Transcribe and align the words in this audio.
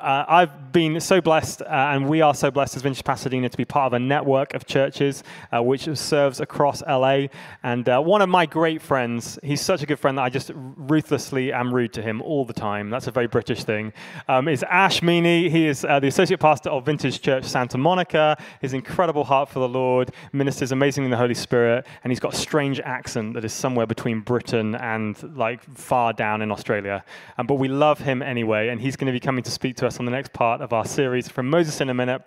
uh, 0.00 0.24
I've 0.28 0.50
been 0.74 0.98
so 0.98 1.20
blessed, 1.20 1.62
uh, 1.62 1.66
and 1.68 2.08
we 2.08 2.20
are 2.20 2.34
so 2.34 2.50
blessed 2.50 2.74
as 2.74 2.82
Vintage 2.82 3.04
Pasadena 3.04 3.48
to 3.48 3.56
be 3.56 3.64
part 3.64 3.86
of 3.86 3.92
a 3.92 3.98
network 4.00 4.54
of 4.54 4.66
churches 4.66 5.22
uh, 5.52 5.62
which 5.62 5.88
serves 5.96 6.40
across 6.40 6.82
LA. 6.82 7.28
And 7.62 7.88
uh, 7.88 8.00
one 8.00 8.20
of 8.20 8.28
my 8.28 8.44
great 8.44 8.82
friends, 8.82 9.38
he's 9.44 9.60
such 9.60 9.84
a 9.84 9.86
good 9.86 10.00
friend 10.00 10.18
that 10.18 10.22
I 10.22 10.30
just 10.30 10.50
ruthlessly 10.52 11.52
am 11.52 11.72
rude 11.72 11.92
to 11.92 12.02
him 12.02 12.20
all 12.22 12.44
the 12.44 12.52
time. 12.52 12.90
That's 12.90 13.06
a 13.06 13.12
very 13.12 13.28
British 13.28 13.62
thing. 13.62 13.92
Um, 14.26 14.48
is 14.48 14.64
Ash 14.64 15.00
Meany. 15.00 15.48
He 15.48 15.68
is 15.68 15.84
uh, 15.84 16.00
the 16.00 16.08
associate 16.08 16.40
pastor 16.40 16.70
of 16.70 16.84
Vintage 16.86 17.22
Church 17.22 17.44
Santa 17.44 17.78
Monica. 17.78 18.36
His 18.60 18.72
incredible 18.72 19.22
heart 19.22 19.48
for 19.48 19.60
the 19.60 19.68
Lord, 19.68 20.10
ministers 20.32 20.72
amazingly 20.72 21.06
in 21.06 21.12
the 21.12 21.16
Holy 21.16 21.34
Spirit, 21.34 21.86
and 22.02 22.10
he's 22.10 22.20
got 22.20 22.34
a 22.34 22.36
strange 22.36 22.80
accent 22.80 23.34
that 23.34 23.44
is 23.44 23.52
somewhere 23.52 23.86
between 23.86 24.22
Britain 24.22 24.74
and 24.74 25.36
like 25.38 25.62
far 25.62 26.12
down 26.12 26.42
in 26.42 26.50
Australia. 26.50 27.04
Um, 27.38 27.46
but 27.46 27.54
we 27.54 27.68
love 27.68 28.00
him 28.00 28.22
anyway, 28.22 28.70
and 28.70 28.80
he's 28.80 28.96
going 28.96 29.06
to 29.06 29.12
be 29.12 29.20
coming 29.20 29.44
to 29.44 29.52
speak 29.52 29.76
to 29.76 29.86
us 29.86 30.00
on 30.00 30.04
the 30.04 30.10
next 30.10 30.32
part 30.32 30.63
of 30.64 30.72
our 30.72 30.86
series 30.86 31.28
from 31.28 31.50
Moses 31.50 31.82
in 31.82 31.90
a 31.90 31.94
minute. 31.94 32.22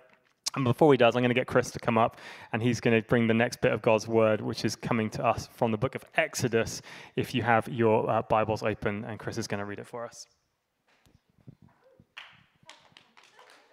And 0.54 0.64
before 0.64 0.92
he 0.92 0.96
does, 0.96 1.16
I'm 1.16 1.22
going 1.22 1.30
to 1.30 1.34
get 1.34 1.48
Chris 1.48 1.72
to 1.72 1.80
come 1.80 1.98
up, 1.98 2.18
and 2.52 2.62
he's 2.62 2.80
going 2.80 3.00
to 3.00 3.06
bring 3.06 3.26
the 3.26 3.34
next 3.34 3.60
bit 3.60 3.72
of 3.72 3.82
God's 3.82 4.06
word, 4.06 4.40
which 4.40 4.64
is 4.64 4.76
coming 4.76 5.10
to 5.10 5.26
us 5.26 5.48
from 5.52 5.72
the 5.72 5.76
book 5.76 5.96
of 5.96 6.04
Exodus. 6.16 6.80
If 7.16 7.34
you 7.34 7.42
have 7.42 7.68
your 7.68 8.08
uh, 8.08 8.22
Bibles 8.22 8.62
open, 8.62 9.04
and 9.04 9.18
Chris 9.18 9.38
is 9.38 9.48
going 9.48 9.58
to 9.58 9.66
read 9.66 9.80
it 9.80 9.86
for 9.88 10.06
us. 10.06 10.26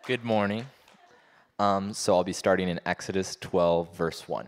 Good 0.07 0.23
morning. 0.23 0.65
Um, 1.59 1.93
so 1.93 2.15
I'll 2.15 2.23
be 2.23 2.33
starting 2.33 2.67
in 2.67 2.79
Exodus 2.85 3.37
12, 3.39 3.95
verse 3.95 4.27
1. 4.27 4.47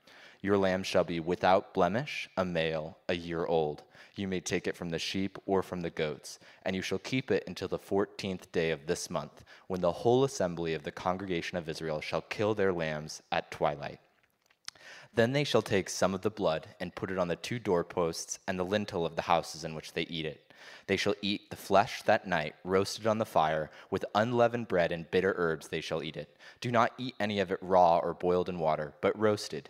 Your 0.41 0.57
lamb 0.57 0.81
shall 0.81 1.03
be 1.03 1.19
without 1.19 1.73
blemish, 1.73 2.27
a 2.35 2.43
male, 2.43 2.97
a 3.07 3.15
year 3.15 3.45
old. 3.45 3.83
You 4.15 4.27
may 4.27 4.39
take 4.39 4.65
it 4.65 4.75
from 4.75 4.89
the 4.89 4.97
sheep 4.97 5.37
or 5.45 5.61
from 5.61 5.81
the 5.81 5.91
goats, 5.91 6.39
and 6.65 6.75
you 6.75 6.81
shall 6.81 6.97
keep 6.97 7.29
it 7.29 7.43
until 7.45 7.67
the 7.67 7.77
fourteenth 7.77 8.51
day 8.51 8.71
of 8.71 8.87
this 8.87 9.09
month, 9.09 9.43
when 9.67 9.81
the 9.81 9.91
whole 9.91 10.23
assembly 10.23 10.73
of 10.73 10.83
the 10.83 10.91
congregation 10.91 11.57
of 11.57 11.69
Israel 11.69 12.01
shall 12.01 12.21
kill 12.21 12.55
their 12.55 12.73
lambs 12.73 13.21
at 13.31 13.51
twilight. 13.51 13.99
Then 15.13 15.33
they 15.33 15.43
shall 15.43 15.61
take 15.61 15.89
some 15.89 16.15
of 16.15 16.21
the 16.21 16.29
blood 16.31 16.67
and 16.79 16.95
put 16.95 17.11
it 17.11 17.19
on 17.19 17.27
the 17.27 17.35
two 17.35 17.59
doorposts 17.59 18.39
and 18.47 18.57
the 18.57 18.65
lintel 18.65 19.05
of 19.05 19.15
the 19.15 19.23
houses 19.23 19.63
in 19.63 19.75
which 19.75 19.93
they 19.93 20.03
eat 20.03 20.25
it. 20.25 20.53
They 20.87 20.97
shall 20.97 21.15
eat 21.21 21.49
the 21.49 21.55
flesh 21.55 22.01
that 22.03 22.27
night, 22.27 22.55
roasted 22.63 23.05
on 23.05 23.17
the 23.17 23.25
fire, 23.25 23.69
with 23.89 24.05
unleavened 24.15 24.67
bread 24.67 24.91
and 24.91 25.09
bitter 25.11 25.33
herbs 25.37 25.67
they 25.67 25.81
shall 25.81 26.01
eat 26.01 26.17
it. 26.17 26.35
Do 26.61 26.71
not 26.71 26.93
eat 26.97 27.15
any 27.19 27.39
of 27.39 27.51
it 27.51 27.59
raw 27.61 27.99
or 27.99 28.13
boiled 28.13 28.49
in 28.49 28.59
water, 28.59 28.93
but 29.01 29.17
roasted 29.19 29.69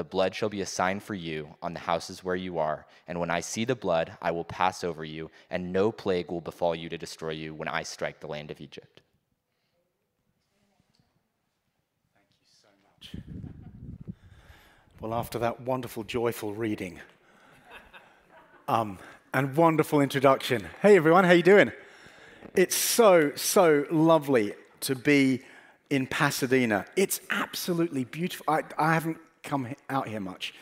The 0.00 0.04
blood 0.04 0.34
shall 0.34 0.48
be 0.48 0.62
a 0.62 0.66
sign 0.66 0.98
for 0.98 1.12
you 1.12 1.56
on 1.60 1.74
the 1.74 1.80
houses 1.80 2.24
where 2.24 2.34
you 2.34 2.56
are, 2.56 2.86
and 3.06 3.20
when 3.20 3.28
I 3.28 3.40
see 3.40 3.66
the 3.66 3.74
blood, 3.74 4.16
I 4.22 4.30
will 4.30 4.44
pass 4.44 4.82
over 4.82 5.04
you, 5.04 5.30
and 5.50 5.74
no 5.74 5.92
plague 5.92 6.30
will 6.30 6.40
befall 6.40 6.74
you 6.74 6.88
to 6.88 6.96
destroy 6.96 7.32
you 7.32 7.52
when 7.52 7.68
I 7.68 7.82
strike 7.82 8.18
the 8.18 8.26
land 8.26 8.50
of 8.50 8.62
Egypt. 8.62 9.02
Thank 12.14 12.30
you 12.40 12.48
so 12.62 12.68
much. 12.86 14.14
Well, 15.02 15.12
after 15.12 15.38
that 15.38 15.60
wonderful, 15.60 16.04
joyful 16.04 16.54
reading 16.54 16.98
um, 18.68 18.98
and 19.34 19.54
wonderful 19.54 20.00
introduction, 20.00 20.66
hey 20.80 20.96
everyone, 20.96 21.24
how 21.24 21.32
you 21.32 21.42
doing? 21.42 21.72
It's 22.54 22.74
so 22.74 23.32
so 23.36 23.84
lovely 23.90 24.54
to 24.80 24.94
be 24.94 25.42
in 25.90 26.06
Pasadena. 26.06 26.86
It's 26.96 27.20
absolutely 27.28 28.04
beautiful. 28.04 28.46
I, 28.48 28.62
I 28.78 28.94
haven't 28.94 29.18
come 29.42 29.74
out 29.88 30.08
here 30.08 30.20
much. 30.20 30.54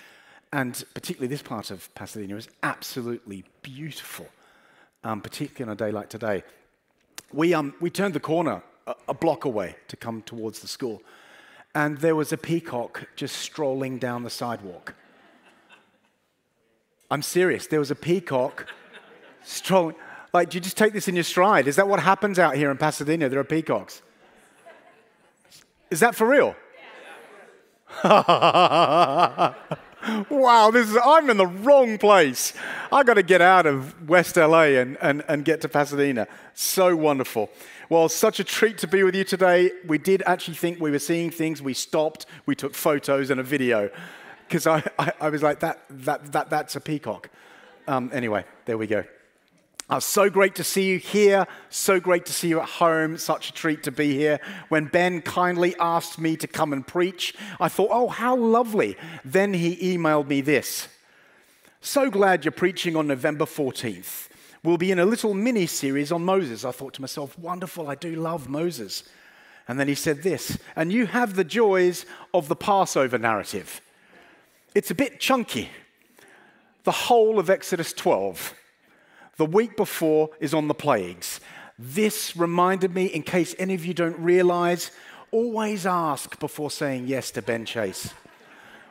And 0.52 0.82
particularly 0.94 1.28
this 1.28 1.42
part 1.42 1.70
of 1.70 1.92
Pasadena 1.94 2.36
is 2.36 2.48
absolutely 2.62 3.44
beautiful, 3.62 4.26
um, 5.04 5.20
particularly 5.20 5.70
on 5.70 5.74
a 5.74 5.76
day 5.76 5.92
like 5.92 6.08
today. 6.08 6.42
We, 7.32 7.52
um, 7.54 7.74
we 7.80 7.90
turned 7.90 8.14
the 8.14 8.20
corner 8.20 8.62
a, 8.86 8.94
a 9.08 9.14
block 9.14 9.44
away 9.44 9.76
to 9.88 9.96
come 9.96 10.22
towards 10.22 10.60
the 10.60 10.68
school, 10.68 11.02
and 11.74 11.98
there 11.98 12.16
was 12.16 12.32
a 12.32 12.38
peacock 12.38 13.08
just 13.14 13.36
strolling 13.36 13.98
down 13.98 14.22
the 14.22 14.30
sidewalk. 14.30 14.94
I'm 17.10 17.22
serious. 17.22 17.66
There 17.66 17.78
was 17.78 17.90
a 17.90 17.94
peacock 17.94 18.66
strolling. 19.44 19.96
Like, 20.32 20.50
do 20.50 20.56
you 20.56 20.60
just 20.60 20.76
take 20.76 20.92
this 20.92 21.08
in 21.08 21.14
your 21.14 21.24
stride? 21.24 21.68
Is 21.68 21.76
that 21.76 21.88
what 21.88 22.00
happens 22.00 22.38
out 22.38 22.56
here 22.56 22.70
in 22.70 22.76
Pasadena? 22.76 23.28
There 23.28 23.40
are 23.40 23.44
peacocks. 23.44 24.02
Is 25.90 26.00
that 26.00 26.14
for 26.14 26.26
real? 26.26 26.54
wow, 30.30 30.70
this 30.70 30.88
is, 30.88 30.96
I'm 31.04 31.30
in 31.30 31.36
the 31.36 31.46
wrong 31.46 31.98
place. 31.98 32.52
I 32.92 33.02
got 33.02 33.14
to 33.14 33.22
get 33.22 33.40
out 33.40 33.66
of 33.66 34.08
West 34.08 34.36
LA 34.36 34.62
and, 34.62 34.96
and, 35.00 35.24
and 35.28 35.44
get 35.44 35.60
to 35.62 35.68
Pasadena. 35.68 36.28
So 36.54 36.94
wonderful. 36.94 37.50
Well, 37.88 38.08
such 38.08 38.38
a 38.40 38.44
treat 38.44 38.78
to 38.78 38.86
be 38.86 39.02
with 39.02 39.14
you 39.14 39.24
today. 39.24 39.72
We 39.86 39.98
did 39.98 40.22
actually 40.26 40.54
think 40.54 40.80
we 40.80 40.90
were 40.90 40.98
seeing 40.98 41.30
things. 41.30 41.62
We 41.62 41.74
stopped, 41.74 42.26
we 42.46 42.54
took 42.54 42.74
photos 42.74 43.30
and 43.30 43.40
a 43.40 43.44
video 43.44 43.90
because 44.46 44.66
I, 44.66 44.82
I, 44.98 45.12
I, 45.20 45.30
was 45.30 45.42
like, 45.42 45.60
that, 45.60 45.82
that, 45.90 46.32
that, 46.32 46.50
that's 46.50 46.76
a 46.76 46.80
peacock. 46.80 47.30
Um, 47.86 48.10
anyway, 48.12 48.44
there 48.66 48.78
we 48.78 48.86
go. 48.86 49.04
Uh, 49.90 49.98
so 49.98 50.28
great 50.28 50.54
to 50.54 50.64
see 50.64 50.86
you 50.86 50.98
here. 50.98 51.46
So 51.70 51.98
great 51.98 52.26
to 52.26 52.32
see 52.32 52.48
you 52.48 52.60
at 52.60 52.68
home. 52.68 53.16
Such 53.16 53.48
a 53.48 53.52
treat 53.52 53.82
to 53.84 53.90
be 53.90 54.14
here. 54.14 54.38
When 54.68 54.84
Ben 54.84 55.22
kindly 55.22 55.74
asked 55.80 56.18
me 56.18 56.36
to 56.36 56.46
come 56.46 56.74
and 56.74 56.86
preach, 56.86 57.34
I 57.58 57.68
thought, 57.68 57.88
oh, 57.90 58.08
how 58.08 58.36
lovely. 58.36 58.96
Then 59.24 59.54
he 59.54 59.96
emailed 59.96 60.28
me 60.28 60.42
this 60.42 60.88
So 61.80 62.10
glad 62.10 62.44
you're 62.44 62.52
preaching 62.52 62.96
on 62.96 63.06
November 63.06 63.46
14th. 63.46 64.28
We'll 64.62 64.76
be 64.76 64.90
in 64.90 64.98
a 64.98 65.06
little 65.06 65.32
mini 65.32 65.66
series 65.66 66.12
on 66.12 66.24
Moses. 66.24 66.64
I 66.64 66.72
thought 66.72 66.94
to 66.94 67.00
myself, 67.00 67.38
wonderful, 67.38 67.88
I 67.88 67.94
do 67.94 68.16
love 68.16 68.48
Moses. 68.48 69.04
And 69.68 69.78
then 69.78 69.88
he 69.88 69.94
said 69.94 70.22
this, 70.22 70.58
and 70.76 70.90
you 70.90 71.06
have 71.06 71.34
the 71.34 71.44
joys 71.44 72.06
of 72.34 72.48
the 72.48 72.56
Passover 72.56 73.18
narrative. 73.18 73.80
It's 74.74 74.90
a 74.90 74.94
bit 74.94 75.20
chunky. 75.20 75.68
The 76.84 76.92
whole 76.92 77.38
of 77.38 77.50
Exodus 77.50 77.92
12 77.92 78.54
the 79.38 79.46
week 79.46 79.76
before 79.76 80.30
is 80.40 80.52
on 80.52 80.68
the 80.68 80.74
plagues. 80.74 81.40
This 81.78 82.36
reminded 82.36 82.94
me, 82.94 83.06
in 83.06 83.22
case 83.22 83.54
any 83.58 83.74
of 83.74 83.86
you 83.86 83.94
don't 83.94 84.18
realize, 84.18 84.90
always 85.30 85.86
ask 85.86 86.38
before 86.40 86.70
saying 86.70 87.06
yes 87.06 87.30
to 87.30 87.42
Ben 87.42 87.64
Chase. 87.64 88.12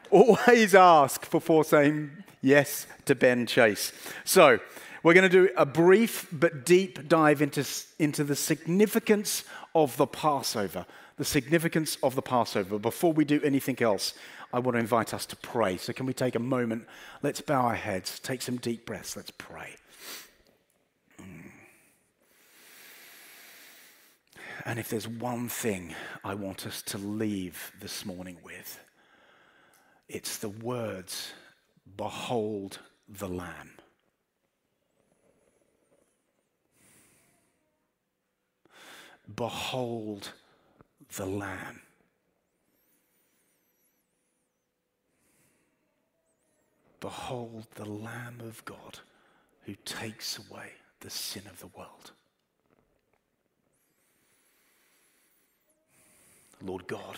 always 0.10 0.74
ask 0.74 1.30
before 1.30 1.66
saying 1.66 2.12
yes 2.42 2.88
to 3.06 3.14
Ben 3.14 3.46
Chase. 3.46 3.92
So, 4.24 4.60
we're 5.04 5.14
going 5.14 5.30
to 5.30 5.48
do 5.48 5.50
a 5.56 5.66
brief 5.66 6.28
but 6.32 6.66
deep 6.66 7.08
dive 7.08 7.42
into, 7.42 7.66
into 8.00 8.24
the 8.24 8.36
significance 8.36 9.44
of 9.76 9.96
the 9.98 10.08
Passover. 10.08 10.86
The 11.18 11.26
significance 11.26 11.98
of 12.02 12.16
the 12.16 12.22
Passover. 12.22 12.80
Before 12.80 13.12
we 13.12 13.26
do 13.26 13.42
anything 13.44 13.82
else, 13.82 14.14
I 14.54 14.60
want 14.60 14.76
to 14.76 14.80
invite 14.80 15.14
us 15.14 15.26
to 15.28 15.36
pray. 15.36 15.76
So, 15.76 15.92
can 15.92 16.06
we 16.06 16.14
take 16.14 16.36
a 16.36 16.40
moment? 16.40 16.88
Let's 17.22 17.42
bow 17.42 17.66
our 17.66 17.76
heads, 17.76 18.20
take 18.20 18.42
some 18.42 18.58
deep 18.58 18.86
breaths. 18.86 19.18
Let's 19.18 19.32
pray. 19.32 19.76
And 24.66 24.80
if 24.80 24.90
there's 24.90 25.08
one 25.08 25.50
thing 25.50 25.96
I 26.24 26.34
want 26.34 26.66
us 26.66 26.82
to 26.84 26.98
leave 26.98 27.72
this 27.80 28.06
morning 28.06 28.38
with, 28.44 28.80
it's 30.10 30.38
the 30.38 30.50
words, 30.50 31.32
Behold 31.96 32.80
the 33.08 33.28
Lamb. 33.28 33.72
Behold 39.36 40.32
the 41.16 41.26
Lamb. 41.26 41.82
Behold 47.00 47.68
the 47.76 47.86
Lamb 47.86 48.40
of 48.42 48.64
God 48.66 49.00
who 49.66 49.76
takes 49.86 50.40
away 50.40 50.72
the 51.02 51.10
sin 51.10 51.44
of 51.50 51.60
the 51.60 51.68
world. 51.68 52.12
Lord 56.64 56.88
God, 56.88 57.18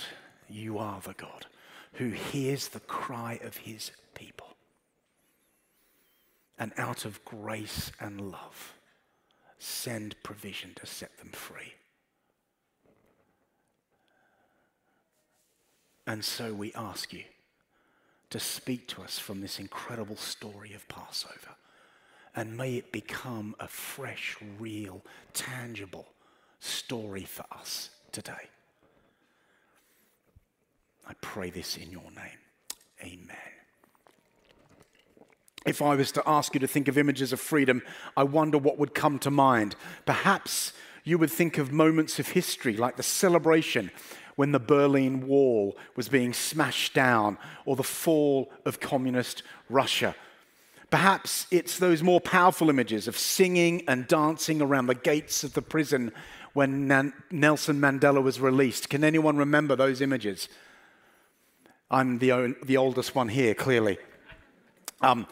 you 0.50 0.78
are 0.78 1.00
the 1.02 1.14
God 1.14 1.46
who 1.94 2.10
hears 2.10 2.68
the 2.68 2.80
cry 2.82 3.40
of 3.44 3.58
his 3.58 3.92
people. 4.14 4.48
And 6.58 6.74
out 6.78 7.06
of 7.06 7.24
grace 7.24 7.92
and 8.00 8.32
love, 8.32 8.74
send 9.58 10.22
provision 10.24 10.74
to 10.76 10.86
set 10.86 11.18
them 11.18 11.30
free. 11.30 11.74
And 16.06 16.26
so 16.26 16.54
we 16.54 16.74
ask 16.74 17.14
you 17.14 17.24
to 18.30 18.40
speak 18.40 18.88
to 18.88 19.02
us 19.02 19.20
from 19.20 19.42
this 19.42 19.60
incredible 19.60 20.16
story 20.16 20.74
of 20.74 20.88
Passover. 20.88 21.56
And 22.36 22.58
may 22.58 22.76
it 22.76 22.92
become 22.92 23.56
a 23.60 23.68
fresh, 23.68 24.38
real, 24.60 25.02
tangible 25.34 26.08
story 26.60 27.24
for 27.24 27.46
us 27.52 27.90
today. 28.12 28.50
I 31.10 31.14
pray 31.22 31.50
this 31.50 31.76
in 31.76 31.92
your 31.92 32.04
name. 32.04 32.40
Amen. 33.02 33.36
If 35.66 35.82
I 35.82 35.96
was 35.96 36.12
to 36.14 36.24
ask 36.28 36.54
you 36.54 36.60
to 36.60 36.68
think 36.68 36.88
of 36.88 36.98
images 36.98 37.34
of 37.34 37.40
freedom, 37.40 37.82
I 38.16 38.24
wonder 38.24 38.58
what 38.58 38.78
would 38.78 38.94
come 38.94 39.18
to 39.20 39.32
mind. 39.32 39.76
Perhaps 40.06 40.72
you 41.04 41.18
would 41.18 41.32
think 41.32 41.58
of 41.58 41.72
moments 41.72 42.20
of 42.20 42.30
history 42.30 42.78
like 42.78 42.96
the 42.96 43.04
celebration 43.04 43.90
when 44.36 44.52
the 44.52 44.60
Berlin 44.60 45.28
Wall 45.28 45.76
was 45.96 46.08
being 46.08 46.32
smashed 46.32 46.94
down 46.94 47.38
or 47.66 47.76
the 47.76 47.84
fall 47.84 48.52
of 48.64 48.80
communist 48.80 49.44
Russia. 49.70 50.16
Perhaps 50.92 51.48
it's 51.52 51.78
those 51.78 52.04
more 52.04 52.22
powerful 52.22 52.70
images 52.70 53.08
of 53.08 53.18
singing 53.18 53.84
and 53.88 54.08
dancing 54.08 54.62
around 54.62 54.88
the 54.88 54.96
gates 54.96 55.44
of 55.44 55.54
the 55.54 55.62
prison 55.62 56.12
when 56.54 56.88
Nelson 57.32 57.80
Mandela 57.80 58.24
was 58.24 58.40
released. 58.40 58.90
Can 58.90 59.04
anyone 59.04 59.38
remember 59.38 59.76
those 59.76 60.02
images? 60.02 60.48
I'm 61.92 62.20
the, 62.20 62.56
the 62.64 62.78
oldest 62.78 63.16
one 63.16 63.30
here, 63.30 63.56
clearly. 63.56 63.98
Um, 65.02 65.26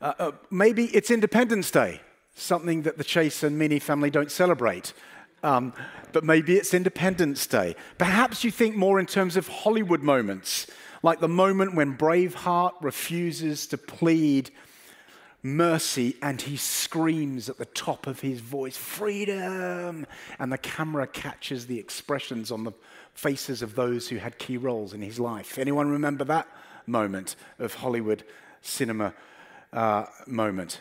uh, 0.00 0.14
uh, 0.18 0.32
maybe 0.50 0.86
it's 0.86 1.10
Independence 1.10 1.70
Day, 1.70 2.00
something 2.34 2.82
that 2.82 2.96
the 2.96 3.04
Chase 3.04 3.42
and 3.42 3.58
Meany 3.58 3.78
family 3.78 4.08
don't 4.08 4.30
celebrate. 4.30 4.94
Um, 5.42 5.74
but 6.12 6.24
maybe 6.24 6.56
it's 6.56 6.72
Independence 6.72 7.46
Day. 7.46 7.76
Perhaps 7.98 8.44
you 8.44 8.50
think 8.50 8.76
more 8.76 8.98
in 8.98 9.04
terms 9.04 9.36
of 9.36 9.46
Hollywood 9.48 10.02
moments, 10.02 10.66
like 11.02 11.20
the 11.20 11.28
moment 11.28 11.74
when 11.74 11.98
Braveheart 11.98 12.72
refuses 12.80 13.66
to 13.66 13.76
plead 13.76 14.50
mercy 15.42 16.16
and 16.22 16.40
he 16.40 16.56
screams 16.56 17.48
at 17.48 17.58
the 17.58 17.64
top 17.66 18.06
of 18.06 18.20
his 18.20 18.40
voice, 18.40 18.76
Freedom! 18.76 20.06
And 20.38 20.52
the 20.52 20.58
camera 20.58 21.06
catches 21.06 21.66
the 21.66 21.78
expressions 21.78 22.50
on 22.50 22.64
the 22.64 22.72
faces 23.14 23.62
of 23.62 23.74
those 23.74 24.08
who 24.08 24.16
had 24.16 24.38
key 24.38 24.56
roles 24.56 24.94
in 24.94 25.02
his 25.02 25.18
life. 25.18 25.58
Anyone 25.58 25.90
remember 25.90 26.24
that 26.24 26.48
moment 26.86 27.36
of 27.58 27.74
Hollywood 27.74 28.24
cinema 28.62 29.14
uh, 29.72 30.06
moment? 30.26 30.80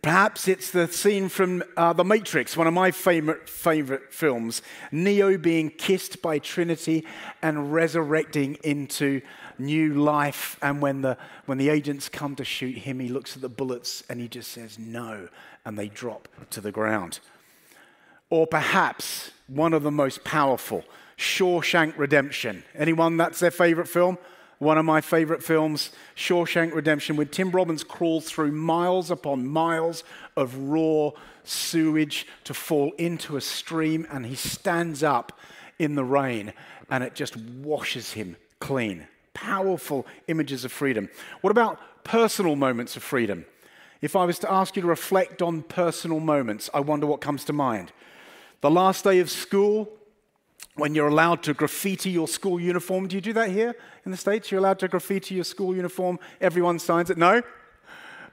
Perhaps 0.00 0.48
it's 0.48 0.70
the 0.70 0.88
scene 0.88 1.28
from 1.28 1.62
uh, 1.76 1.92
The 1.92 2.04
Matrix, 2.04 2.56
one 2.56 2.66
of 2.66 2.72
my 2.72 2.90
favorite, 2.90 3.46
favorite 3.46 4.10
films. 4.10 4.62
Neo 4.90 5.36
being 5.36 5.68
kissed 5.68 6.22
by 6.22 6.38
Trinity 6.38 7.04
and 7.42 7.74
resurrecting 7.74 8.56
into 8.64 9.20
new 9.58 9.92
life. 9.92 10.58
And 10.62 10.80
when 10.80 11.02
the, 11.02 11.18
when 11.44 11.58
the 11.58 11.68
agents 11.68 12.08
come 12.08 12.36
to 12.36 12.44
shoot 12.44 12.78
him, 12.78 13.00
he 13.00 13.08
looks 13.08 13.36
at 13.36 13.42
the 13.42 13.50
bullets 13.50 14.02
and 14.08 14.18
he 14.18 14.28
just 14.28 14.50
says 14.50 14.78
no, 14.78 15.28
and 15.66 15.78
they 15.78 15.88
drop 15.88 16.28
to 16.50 16.62
the 16.62 16.72
ground. 16.72 17.20
Or 18.30 18.46
perhaps 18.46 19.30
one 19.46 19.74
of 19.74 19.82
the 19.82 19.90
most 19.90 20.24
powerful, 20.24 20.84
Shawshank 21.18 21.96
Redemption. 21.96 22.64
Anyone 22.74 23.16
that's 23.16 23.40
their 23.40 23.50
favorite 23.50 23.88
film? 23.88 24.18
One 24.58 24.78
of 24.78 24.86
my 24.86 25.02
favorite 25.02 25.42
films, 25.42 25.90
Shawshank 26.16 26.74
Redemption, 26.74 27.16
when 27.16 27.28
Tim 27.28 27.50
Robbins 27.50 27.84
crawls 27.84 28.24
through 28.24 28.52
miles 28.52 29.10
upon 29.10 29.46
miles 29.46 30.02
of 30.34 30.56
raw 30.56 31.10
sewage 31.44 32.26
to 32.44 32.54
fall 32.54 32.92
into 32.96 33.36
a 33.36 33.40
stream, 33.42 34.06
and 34.10 34.24
he 34.24 34.34
stands 34.34 35.02
up 35.02 35.38
in 35.78 35.94
the 35.94 36.04
rain 36.04 36.52
and 36.90 37.04
it 37.04 37.14
just 37.14 37.36
washes 37.36 38.12
him 38.12 38.36
clean. 38.60 39.06
Powerful 39.34 40.06
images 40.28 40.64
of 40.64 40.72
freedom. 40.72 41.08
What 41.40 41.50
about 41.50 41.78
personal 42.04 42.56
moments 42.56 42.96
of 42.96 43.02
freedom? 43.02 43.44
If 44.00 44.16
I 44.16 44.24
was 44.24 44.38
to 44.40 44.50
ask 44.50 44.76
you 44.76 44.82
to 44.82 44.88
reflect 44.88 45.42
on 45.42 45.62
personal 45.62 46.20
moments, 46.20 46.70
I 46.72 46.80
wonder 46.80 47.06
what 47.06 47.20
comes 47.20 47.44
to 47.46 47.52
mind. 47.52 47.92
The 48.60 48.70
last 48.70 49.04
day 49.04 49.18
of 49.18 49.30
school, 49.30 49.90
when 50.76 50.94
you're 50.94 51.08
allowed 51.08 51.42
to 51.42 51.54
graffiti 51.54 52.10
your 52.10 52.28
school 52.28 52.60
uniform. 52.60 53.08
Do 53.08 53.16
you 53.16 53.22
do 53.22 53.32
that 53.32 53.50
here 53.50 53.74
in 54.04 54.10
the 54.10 54.16
States? 54.16 54.50
You're 54.50 54.60
allowed 54.60 54.78
to 54.80 54.88
graffiti 54.88 55.34
your 55.34 55.44
school 55.44 55.74
uniform. 55.74 56.18
Everyone 56.40 56.78
signs 56.78 57.10
it. 57.10 57.18
No? 57.18 57.42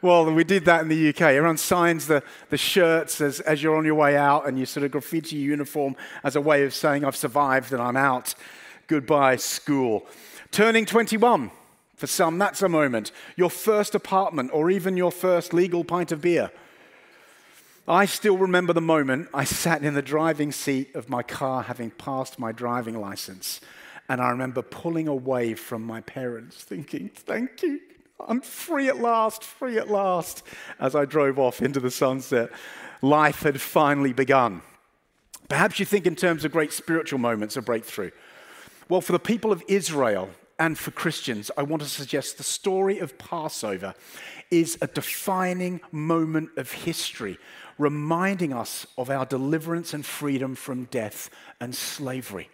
Well, 0.02 0.30
we 0.34 0.44
did 0.44 0.66
that 0.66 0.82
in 0.82 0.90
the 0.90 1.10
UK. 1.10 1.22
Everyone 1.22 1.56
signs 1.56 2.08
the, 2.08 2.22
the 2.50 2.58
shirts 2.58 3.22
as, 3.22 3.40
as 3.40 3.64
you're 3.64 3.78
on 3.78 3.86
your 3.86 3.96
way 3.96 4.18
out, 4.18 4.46
and 4.46 4.60
you 4.60 4.66
sort 4.66 4.84
of 4.84 4.92
graffiti 4.92 5.38
your 5.38 5.52
uniform 5.52 5.96
as 6.26 6.36
a 6.36 6.42
way 6.42 6.66
of 6.66 6.74
saying, 6.74 7.06
I've 7.06 7.16
survived 7.16 7.72
and 7.72 7.82
I'm 7.82 7.96
out. 7.96 8.36
Goodbye, 8.88 9.38
school. 9.38 10.06
Turning 10.52 10.86
21. 10.86 11.52
For 11.96 12.08
some, 12.08 12.38
that's 12.38 12.62
a 12.62 12.68
moment. 12.68 13.14
Your 13.38 13.50
first 13.50 13.96
apartment, 13.96 14.52
or 14.54 14.70
even 14.70 14.98
your 14.98 15.12
first 15.12 15.54
legal 15.54 15.86
pint 15.86 16.12
of 16.12 16.20
beer. 16.20 16.52
I 17.88 18.06
still 18.06 18.38
remember 18.38 18.72
the 18.72 18.82
moment 18.82 19.28
I 19.34 19.44
sat 19.44 19.84
in 19.84 19.94
the 19.94 20.02
driving 20.02 20.54
seat 20.54 20.96
of 20.96 21.10
my 21.10 21.22
car 21.22 21.64
having 21.64 21.92
passed 21.92 22.40
my 22.40 22.54
driving 22.54 23.00
license. 23.00 23.60
And 24.08 24.22
I 24.22 24.30
remember 24.30 24.62
pulling 24.62 25.08
away 25.08 25.54
from 25.54 25.84
my 25.84 26.02
parents, 26.02 26.64
thinking, 26.64 27.10
Thank 27.10 27.62
you. 27.62 27.82
I'm 28.26 28.40
free 28.40 28.88
at 28.88 29.00
last, 29.00 29.44
free 29.44 29.78
at 29.78 29.90
last, 29.90 30.44
as 30.80 30.96
I 30.96 31.04
drove 31.04 31.38
off 31.38 31.62
into 31.62 31.82
the 31.82 31.92
sunset. 31.92 32.52
Life 33.02 33.42
had 33.42 33.60
finally 33.60 34.14
begun. 34.14 34.62
Perhaps 35.50 35.80
you 35.80 35.86
think 35.86 36.06
in 36.06 36.16
terms 36.16 36.46
of 36.46 36.54
great 36.54 36.72
spiritual 36.72 37.20
moments 37.20 37.58
of 37.58 37.66
breakthrough. 37.66 38.12
Well, 38.88 39.02
for 39.02 39.12
the 39.12 39.20
people 39.20 39.52
of 39.52 39.62
Israel 39.68 40.30
and 40.64 40.80
for 40.80 40.92
Christians, 40.92 41.52
I 41.58 41.64
want 41.64 41.82
to 41.82 41.90
suggest 41.90 42.38
the 42.38 42.44
story 42.44 43.00
of 43.00 43.18
Passover 43.18 43.94
is 44.50 44.78
a 44.82 44.88
defining 44.88 45.82
moment 45.92 46.52
of 46.56 46.72
history 46.72 47.38
reminding 47.78 48.54
us 48.54 48.88
of 48.98 49.10
our 49.10 49.26
deliverance 49.26 49.94
and 49.94 50.06
freedom 50.06 50.56
from 50.56 50.86
death 50.86 51.30
and 51.60 51.76
slavery. 51.76 52.50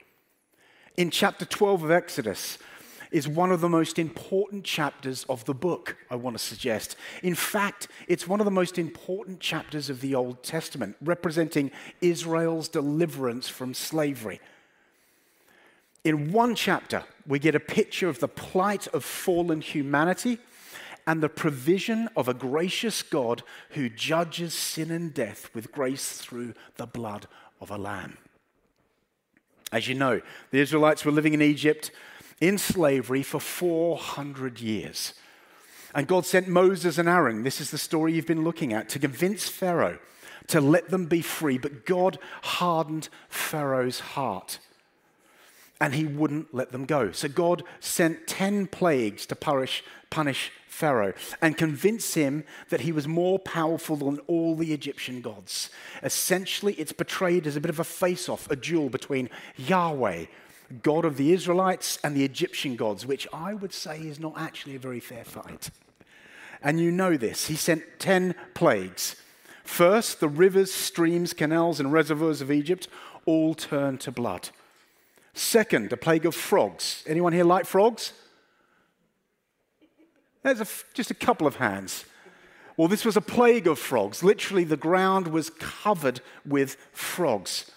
In 0.97 1.11
chapter 1.11 1.45
12 1.45 1.83
of 1.83 1.91
Exodus, 1.91 2.57
is 3.11 3.27
one 3.27 3.51
of 3.51 3.61
the 3.61 3.69
most 3.69 3.99
important 3.99 4.63
chapters 4.63 5.23
of 5.25 5.45
the 5.45 5.53
book, 5.53 5.95
I 6.09 6.15
want 6.15 6.35
to 6.35 6.43
suggest. 6.43 6.95
In 7.21 7.35
fact, 7.35 7.89
it's 8.07 8.27
one 8.27 8.39
of 8.39 8.45
the 8.45 8.51
most 8.51 8.79
important 8.79 9.39
chapters 9.39 9.89
of 9.89 10.01
the 10.01 10.15
Old 10.15 10.41
Testament, 10.43 10.95
representing 11.01 11.71
Israel's 12.01 12.69
deliverance 12.69 13.49
from 13.49 13.73
slavery. 13.75 14.39
In 16.03 16.31
one 16.31 16.55
chapter, 16.55 17.03
we 17.27 17.39
get 17.39 17.55
a 17.55 17.59
picture 17.59 18.09
of 18.09 18.19
the 18.19 18.27
plight 18.27 18.87
of 18.87 19.03
fallen 19.03 19.61
humanity 19.61 20.39
and 21.05 21.21
the 21.21 21.29
provision 21.29 22.07
of 22.15 22.27
a 22.27 22.33
gracious 22.33 23.01
God 23.01 23.43
who 23.71 23.89
judges 23.89 24.53
sin 24.53 24.91
and 24.91 25.13
death 25.13 25.49
with 25.53 25.71
grace 25.71 26.13
through 26.17 26.53
the 26.77 26.85
blood 26.85 27.27
of 27.59 27.71
a 27.71 27.77
lamb. 27.77 28.17
As 29.71 29.87
you 29.87 29.95
know, 29.95 30.21
the 30.51 30.59
Israelites 30.59 31.05
were 31.05 31.11
living 31.11 31.33
in 31.33 31.41
Egypt 31.41 31.91
in 32.39 32.57
slavery 32.57 33.23
for 33.23 33.39
400 33.39 34.59
years. 34.59 35.13
And 35.93 36.07
God 36.07 36.25
sent 36.25 36.47
Moses 36.47 36.97
and 36.97 37.09
Aaron, 37.09 37.43
this 37.43 37.59
is 37.59 37.71
the 37.71 37.77
story 37.77 38.13
you've 38.13 38.27
been 38.27 38.43
looking 38.43 38.73
at, 38.73 38.89
to 38.89 38.99
convince 38.99 39.49
Pharaoh 39.49 39.99
to 40.47 40.61
let 40.61 40.89
them 40.89 41.05
be 41.05 41.21
free. 41.21 41.57
But 41.57 41.85
God 41.85 42.19
hardened 42.43 43.09
Pharaoh's 43.27 43.99
heart 43.99 44.59
and 45.81 45.95
he 45.95 46.05
wouldn't 46.05 46.53
let 46.53 46.71
them 46.71 46.85
go. 46.85 47.11
So 47.11 47.27
God 47.27 47.63
sent 47.79 48.27
10 48.27 48.67
plagues 48.67 49.25
to 49.27 49.35
punish, 49.35 49.83
punish 50.09 50.51
Pharaoh 50.67 51.13
and 51.41 51.57
convince 51.57 52.13
him 52.13 52.43
that 52.69 52.81
he 52.81 52.91
was 52.91 53.07
more 53.07 53.39
powerful 53.39 53.95
than 53.97 54.19
all 54.27 54.55
the 54.55 54.73
Egyptian 54.73 55.21
gods. 55.21 55.69
Essentially, 56.03 56.73
it's 56.73 56.91
portrayed 56.91 57.47
as 57.47 57.55
a 57.55 57.61
bit 57.61 57.69
of 57.69 57.79
a 57.79 57.83
face 57.83 58.29
off, 58.29 58.49
a 58.49 58.55
duel 58.55 58.89
between 58.89 59.29
Yahweh, 59.57 60.25
God 60.81 61.05
of 61.05 61.17
the 61.17 61.33
Israelites, 61.33 61.97
and 62.03 62.15
the 62.15 62.23
Egyptian 62.23 62.75
gods, 62.75 63.05
which 63.05 63.27
I 63.33 63.53
would 63.53 63.73
say 63.73 63.99
is 63.99 64.19
not 64.19 64.33
actually 64.37 64.75
a 64.75 64.79
very 64.79 64.99
fair 64.99 65.23
fight. 65.23 65.69
And 66.61 66.79
you 66.79 66.91
know 66.91 67.17
this. 67.17 67.47
He 67.47 67.55
sent 67.55 67.83
10 67.99 68.35
plagues. 68.53 69.15
First, 69.63 70.19
the 70.19 70.27
rivers, 70.27 70.73
streams, 70.73 71.33
canals, 71.33 71.79
and 71.79 71.91
reservoirs 71.91 72.41
of 72.41 72.51
Egypt 72.51 72.87
all 73.25 73.53
turned 73.53 74.01
to 74.01 74.11
blood. 74.11 74.49
Second, 75.39 75.93
a 75.93 75.97
plague 75.97 76.25
of 76.25 76.35
frogs. 76.35 77.01
Anyone 77.07 77.31
here 77.31 77.45
like 77.45 77.65
frogs? 77.65 78.11
There's 80.43 80.83
just 80.93 81.11
a 81.11 81.13
couple 81.13 81.47
of 81.47 81.55
hands. 81.55 82.03
Well, 82.75 82.89
this 82.89 83.05
was 83.05 83.15
a 83.15 83.21
plague 83.21 83.65
of 83.65 83.79
frogs. 83.79 84.21
Literally, 84.21 84.65
the 84.65 84.75
ground 84.75 85.29
was 85.29 85.49
covered 85.51 86.19
with 86.45 86.75
frogs. 86.91 87.71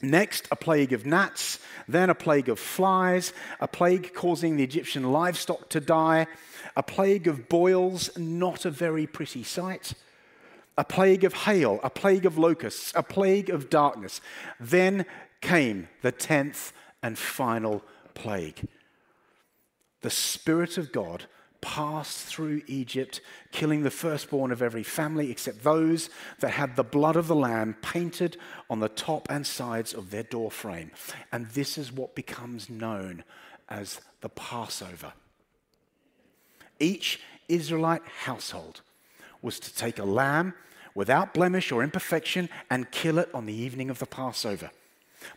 Next, 0.00 0.48
a 0.50 0.56
plague 0.56 0.94
of 0.94 1.04
gnats, 1.04 1.58
then 1.86 2.08
a 2.08 2.14
plague 2.14 2.48
of 2.48 2.58
flies, 2.58 3.34
a 3.60 3.68
plague 3.68 4.14
causing 4.14 4.56
the 4.56 4.64
Egyptian 4.64 5.12
livestock 5.12 5.68
to 5.68 5.80
die, 5.80 6.26
a 6.74 6.82
plague 6.82 7.28
of 7.28 7.50
boils, 7.50 8.16
not 8.16 8.64
a 8.64 8.70
very 8.70 9.06
pretty 9.06 9.42
sight, 9.42 9.92
a 10.78 10.84
plague 10.84 11.22
of 11.22 11.34
hail, 11.34 11.80
a 11.84 11.90
plague 11.90 12.24
of 12.24 12.38
locusts, 12.38 12.94
a 12.96 13.02
plague 13.02 13.50
of 13.50 13.68
darkness. 13.68 14.22
Then 14.58 15.04
came 15.42 15.88
the 16.00 16.12
tenth 16.12 16.72
and 17.02 17.18
final 17.18 17.82
plague. 18.14 18.66
The 20.00 20.10
Spirit 20.10 20.78
of 20.78 20.92
God 20.92 21.26
passed 21.60 22.26
through 22.26 22.62
Egypt, 22.66 23.20
killing 23.52 23.82
the 23.82 23.90
firstborn 23.90 24.50
of 24.50 24.62
every 24.62 24.82
family 24.82 25.30
except 25.30 25.62
those 25.62 26.10
that 26.40 26.50
had 26.50 26.74
the 26.74 26.82
blood 26.82 27.16
of 27.16 27.28
the 27.28 27.36
lamb 27.36 27.76
painted 27.82 28.36
on 28.68 28.80
the 28.80 28.88
top 28.88 29.28
and 29.30 29.46
sides 29.46 29.94
of 29.94 30.10
their 30.10 30.24
doorframe. 30.24 30.90
And 31.30 31.46
this 31.50 31.78
is 31.78 31.92
what 31.92 32.16
becomes 32.16 32.68
known 32.68 33.22
as 33.68 34.00
the 34.22 34.28
Passover. 34.28 35.12
Each 36.80 37.20
Israelite 37.48 38.02
household 38.24 38.80
was 39.40 39.60
to 39.60 39.74
take 39.74 39.98
a 39.98 40.04
lamb 40.04 40.54
without 40.94 41.32
blemish 41.32 41.70
or 41.70 41.82
imperfection 41.82 42.48
and 42.70 42.90
kill 42.90 43.18
it 43.18 43.30
on 43.32 43.46
the 43.46 43.54
evening 43.54 43.88
of 43.88 44.00
the 44.00 44.06
Passover. 44.06 44.70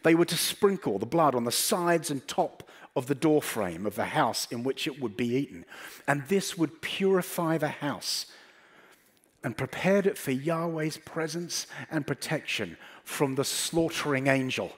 They 0.03 0.15
were 0.15 0.25
to 0.25 0.37
sprinkle 0.37 0.99
the 0.99 1.05
blood 1.05 1.35
on 1.35 1.43
the 1.43 1.51
sides 1.51 2.11
and 2.11 2.27
top 2.27 2.69
of 2.95 3.07
the 3.07 3.15
doorframe 3.15 3.85
of 3.85 3.95
the 3.95 4.05
house 4.05 4.47
in 4.51 4.63
which 4.63 4.87
it 4.87 5.01
would 5.01 5.17
be 5.17 5.35
eaten. 5.35 5.65
And 6.07 6.23
this 6.27 6.57
would 6.57 6.81
purify 6.81 7.57
the 7.57 7.69
house 7.69 8.27
and 9.43 9.57
prepared 9.57 10.07
it 10.07 10.17
for 10.17 10.31
Yahweh's 10.31 10.97
presence 10.97 11.67
and 11.91 12.07
protection 12.07 12.77
from 13.03 13.35
the 13.35 13.43
slaughtering 13.43 14.27
angel. 14.27 14.71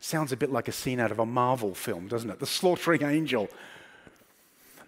Sounds 0.00 0.32
a 0.32 0.36
bit 0.36 0.52
like 0.52 0.68
a 0.68 0.72
scene 0.72 1.00
out 1.00 1.12
of 1.12 1.18
a 1.18 1.26
Marvel 1.26 1.74
film, 1.74 2.08
doesn't 2.08 2.28
it? 2.28 2.40
The 2.40 2.46
slaughtering 2.46 3.02
angel. 3.02 3.48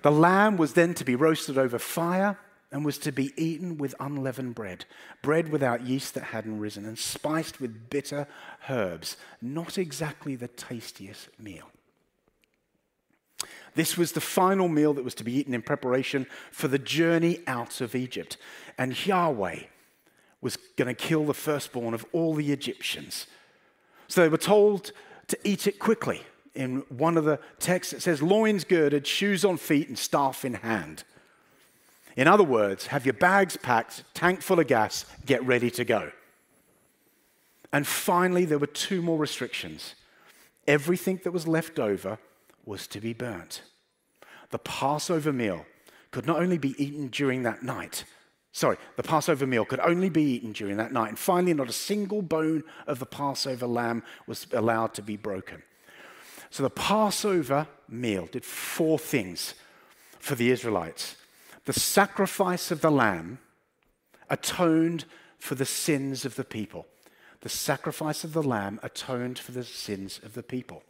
The 0.02 0.10
lamb 0.10 0.56
was 0.56 0.74
then 0.74 0.92
to 0.94 1.04
be 1.04 1.14
roasted 1.14 1.56
over 1.56 1.78
fire 1.78 2.38
and 2.74 2.84
was 2.84 2.98
to 2.98 3.12
be 3.12 3.32
eaten 3.36 3.78
with 3.78 3.94
unleavened 4.00 4.56
bread, 4.56 4.84
bread 5.22 5.48
without 5.48 5.86
yeast 5.86 6.12
that 6.14 6.24
hadn't 6.24 6.58
risen, 6.58 6.84
and 6.84 6.98
spiced 6.98 7.60
with 7.60 7.88
bitter 7.88 8.26
herbs. 8.68 9.16
Not 9.40 9.78
exactly 9.78 10.34
the 10.34 10.48
tastiest 10.48 11.28
meal. 11.38 11.70
This 13.76 13.96
was 13.96 14.10
the 14.10 14.20
final 14.20 14.66
meal 14.66 14.92
that 14.94 15.04
was 15.04 15.14
to 15.14 15.24
be 15.24 15.34
eaten 15.34 15.54
in 15.54 15.62
preparation 15.62 16.26
for 16.50 16.66
the 16.66 16.80
journey 16.80 17.38
out 17.46 17.80
of 17.80 17.94
Egypt. 17.94 18.38
And 18.76 19.06
Yahweh 19.06 19.60
was 20.40 20.56
going 20.76 20.88
to 20.88 20.94
kill 20.94 21.26
the 21.26 21.32
firstborn 21.32 21.94
of 21.94 22.04
all 22.10 22.34
the 22.34 22.50
Egyptians. 22.50 23.28
So 24.08 24.20
they 24.20 24.28
were 24.28 24.36
told 24.36 24.90
to 25.28 25.38
eat 25.44 25.68
it 25.68 25.78
quickly. 25.78 26.22
In 26.56 26.80
one 26.88 27.16
of 27.16 27.24
the 27.24 27.38
texts, 27.60 27.92
it 27.92 28.02
says, 28.02 28.20
loins 28.20 28.64
girded, 28.64 29.06
shoes 29.06 29.44
on 29.44 29.58
feet, 29.58 29.86
and 29.86 29.96
staff 29.96 30.44
in 30.44 30.54
hand. 30.54 31.04
In 32.16 32.28
other 32.28 32.44
words, 32.44 32.86
have 32.86 33.04
your 33.04 33.14
bags 33.14 33.56
packed, 33.56 34.04
tank 34.14 34.40
full 34.40 34.60
of 34.60 34.66
gas, 34.66 35.04
get 35.26 35.44
ready 35.44 35.70
to 35.72 35.84
go. 35.84 36.12
And 37.72 37.86
finally, 37.86 38.44
there 38.44 38.58
were 38.58 38.68
two 38.68 39.02
more 39.02 39.18
restrictions. 39.18 39.96
Everything 40.68 41.20
that 41.24 41.32
was 41.32 41.48
left 41.48 41.80
over 41.80 42.18
was 42.64 42.86
to 42.88 43.00
be 43.00 43.12
burnt. 43.12 43.62
The 44.50 44.58
Passover 44.58 45.32
meal 45.32 45.66
could 46.12 46.26
not 46.26 46.40
only 46.40 46.58
be 46.58 46.80
eaten 46.82 47.08
during 47.08 47.42
that 47.42 47.64
night, 47.64 48.04
sorry, 48.52 48.76
the 48.96 49.02
Passover 49.02 49.46
meal 49.46 49.64
could 49.64 49.80
only 49.80 50.08
be 50.08 50.22
eaten 50.22 50.52
during 50.52 50.76
that 50.76 50.92
night. 50.92 51.08
And 51.08 51.18
finally, 51.18 51.52
not 51.52 51.68
a 51.68 51.72
single 51.72 52.22
bone 52.22 52.62
of 52.86 53.00
the 53.00 53.06
Passover 53.06 53.66
lamb 53.66 54.04
was 54.28 54.46
allowed 54.52 54.94
to 54.94 55.02
be 55.02 55.16
broken. 55.16 55.64
So 56.50 56.62
the 56.62 56.70
Passover 56.70 57.66
meal 57.88 58.28
did 58.30 58.44
four 58.44 59.00
things 59.00 59.54
for 60.20 60.36
the 60.36 60.52
Israelites. 60.52 61.16
The 61.64 61.72
sacrifice 61.72 62.70
of 62.70 62.80
the 62.80 62.90
lamb 62.90 63.38
atoned 64.28 65.04
for 65.38 65.54
the 65.54 65.66
sins 65.66 66.24
of 66.24 66.36
the 66.36 66.44
people. 66.44 66.86
The 67.40 67.48
sacrifice 67.48 68.24
of 68.24 68.32
the 68.32 68.42
lamb 68.42 68.80
atoned 68.82 69.38
for 69.38 69.52
the 69.52 69.64
sins 69.64 70.20
of 70.22 70.34
the 70.34 70.42
people. 70.42 70.82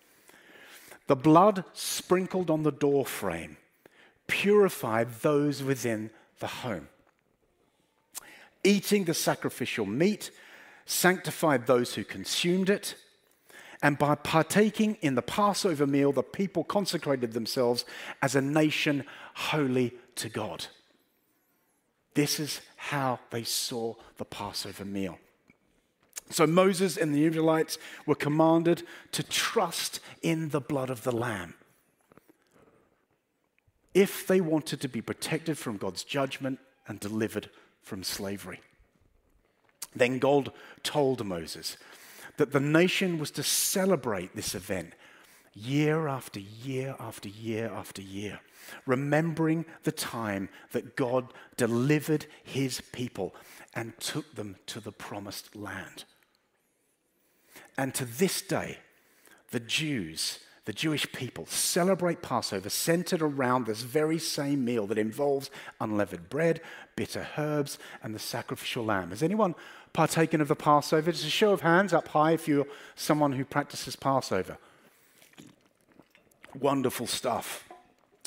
The 1.07 1.17
blood 1.17 1.65
sprinkled 1.73 2.51
on 2.51 2.63
the 2.63 2.73
door 2.73 3.05
frame 3.05 3.57
purified 4.27 5.09
those 5.21 5.63
within 5.63 6.11
the 6.41 6.47
home. 6.47 6.89
Eating 8.63 9.05
the 9.05 9.15
sacrificial 9.15 9.87
meat 9.87 10.31
sanctified 10.87 11.67
those 11.67 11.95
who 11.95 12.05
consumed 12.05 12.71
it. 12.71 12.95
And 13.83 13.99
by 13.99 14.15
partaking 14.15 14.97
in 15.03 15.15
the 15.15 15.23
Passover 15.23 15.87
meal, 15.87 16.13
the 16.13 16.23
people 16.23 16.65
consecrated 16.65 17.33
themselves 17.33 17.85
as 18.23 18.35
a 18.35 18.41
nation 18.41 19.05
holy 19.35 19.93
to 20.17 20.29
God. 20.29 20.67
This 22.15 22.39
is 22.39 22.61
how 22.77 23.19
they 23.31 23.43
saw 23.43 23.95
the 24.19 24.25
Passover 24.25 24.85
meal. 24.85 25.19
So 26.31 26.47
Moses 26.47 26.97
and 26.97 27.15
the 27.15 27.25
Israelites 27.25 27.79
were 28.07 28.15
commanded 28.15 28.83
to 29.13 29.23
trust 29.23 30.01
in 30.23 30.51
the 30.51 30.61
blood 30.61 30.91
of 30.91 31.03
the 31.03 31.13
Lamb. 31.13 31.55
If 33.93 34.27
they 34.27 34.41
wanted 34.41 34.81
to 34.81 34.89
be 34.89 35.01
protected 35.01 35.59
from 35.59 35.77
God's 35.77 36.03
judgment 36.03 36.59
and 36.89 36.99
delivered 36.99 37.51
from 37.83 38.03
slavery. 38.03 38.61
Then 39.95 40.19
God 40.19 40.53
told 40.83 41.25
Moses 41.25 41.77
that 42.37 42.53
the 42.53 42.61
nation 42.61 43.19
was 43.19 43.31
to 43.33 43.43
celebrate 43.43 44.35
this 44.35 44.55
event 44.55 44.95
year 45.55 46.09
after 46.09 46.41
year 46.41 46.97
after 46.99 47.29
year 47.29 47.71
after 47.73 48.03
year, 48.03 48.41
remembering 48.87 49.65
the 49.85 49.93
time 49.93 50.49
that 50.73 50.97
God 50.97 51.33
delivered 51.57 52.27
his 52.43 52.81
people 52.93 53.35
and 53.75 53.99
took 53.99 54.35
them 54.35 54.57
to 54.67 54.81
the 54.81 54.93
promised 54.93 55.55
land. 55.55 56.05
And 57.79 57.95
to 57.95 58.05
this 58.05 58.43
day, 58.43 58.79
the 59.51 59.61
Jews, 59.61 60.41
the 60.65 60.73
Jewish 60.73 61.11
people, 61.13 61.47
celebrate 61.47 62.23
Passover 62.23 62.69
centered 62.69 63.23
around 63.23 63.67
this 63.67 63.83
very 63.83 64.19
same 64.19 64.65
meal 64.65 64.87
that 64.89 64.99
involves 64.99 65.51
unleavened 65.81 66.29
bread, 66.29 66.61
bitter 66.97 67.29
herbs, 67.37 67.79
and 68.03 68.15
the 68.15 68.19
sacrificial 68.19 68.85
lamb. 68.85 69.11
Has 69.11 69.23
anyone 69.23 69.55
partaken 69.93 70.41
of 70.41 70.49
the 70.49 70.57
Passover? 70.57 71.13
Just 71.13 71.27
a 71.27 71.31
show 71.31 71.53
of 71.53 71.61
hands 71.61 71.93
up 71.93 72.09
high 72.09 72.33
if 72.33 72.49
you're 72.49 72.67
someone 72.97 73.33
who 73.33 73.45
practices 73.45 73.95
Passover. 73.95 74.59
Wonderful 76.59 77.07
stuff. 77.07 77.69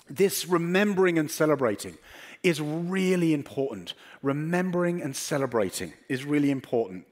This 0.09 0.47
remembering 0.47 1.19
and 1.19 1.29
celebrating 1.29 1.97
is 2.43 2.61
really 2.61 3.33
important. 3.33 3.93
Remembering 4.21 5.01
and 5.01 5.15
celebrating 5.15 5.93
is 6.07 6.23
really 6.23 6.51
important 6.51 7.05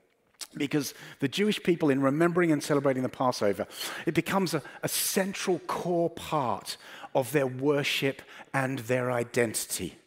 because 0.56 0.94
the 1.20 1.28
Jewish 1.28 1.62
people, 1.62 1.90
in 1.90 2.02
remembering 2.02 2.52
and 2.52 2.64
celebrating 2.64 3.04
the 3.04 3.10
Passover, 3.10 3.68
it 4.06 4.14
becomes 4.14 4.54
a, 4.54 4.62
a, 4.84 4.88
central 4.88 5.60
core 5.60 6.10
part 6.10 6.78
of 7.14 7.32
their 7.32 7.48
worship 7.48 8.22
and 8.54 8.80
their 8.80 9.12
identity. 9.12 9.98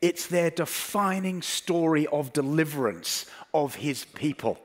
It's 0.00 0.26
their 0.26 0.50
defining 0.50 1.42
story 1.42 2.06
of 2.08 2.32
deliverance 2.32 3.26
of 3.52 3.76
his 3.76 4.04
people. 4.04 4.58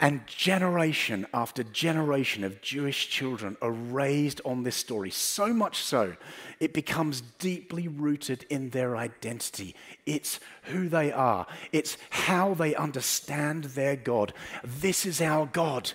And 0.00 0.26
generation 0.26 1.26
after 1.32 1.62
generation 1.62 2.42
of 2.42 2.60
Jewish 2.60 3.08
children 3.08 3.56
are 3.62 3.70
raised 3.70 4.40
on 4.44 4.64
this 4.64 4.76
story, 4.76 5.10
so 5.10 5.52
much 5.52 5.78
so 5.78 6.16
it 6.58 6.72
becomes 6.72 7.20
deeply 7.38 7.86
rooted 7.86 8.44
in 8.50 8.70
their 8.70 8.96
identity. 8.96 9.74
It's 10.04 10.40
who 10.64 10.88
they 10.88 11.12
are, 11.12 11.46
it's 11.72 11.96
how 12.10 12.54
they 12.54 12.74
understand 12.74 13.64
their 13.64 13.96
God. 13.96 14.34
This 14.64 15.06
is 15.06 15.20
our 15.20 15.46
God. 15.46 15.92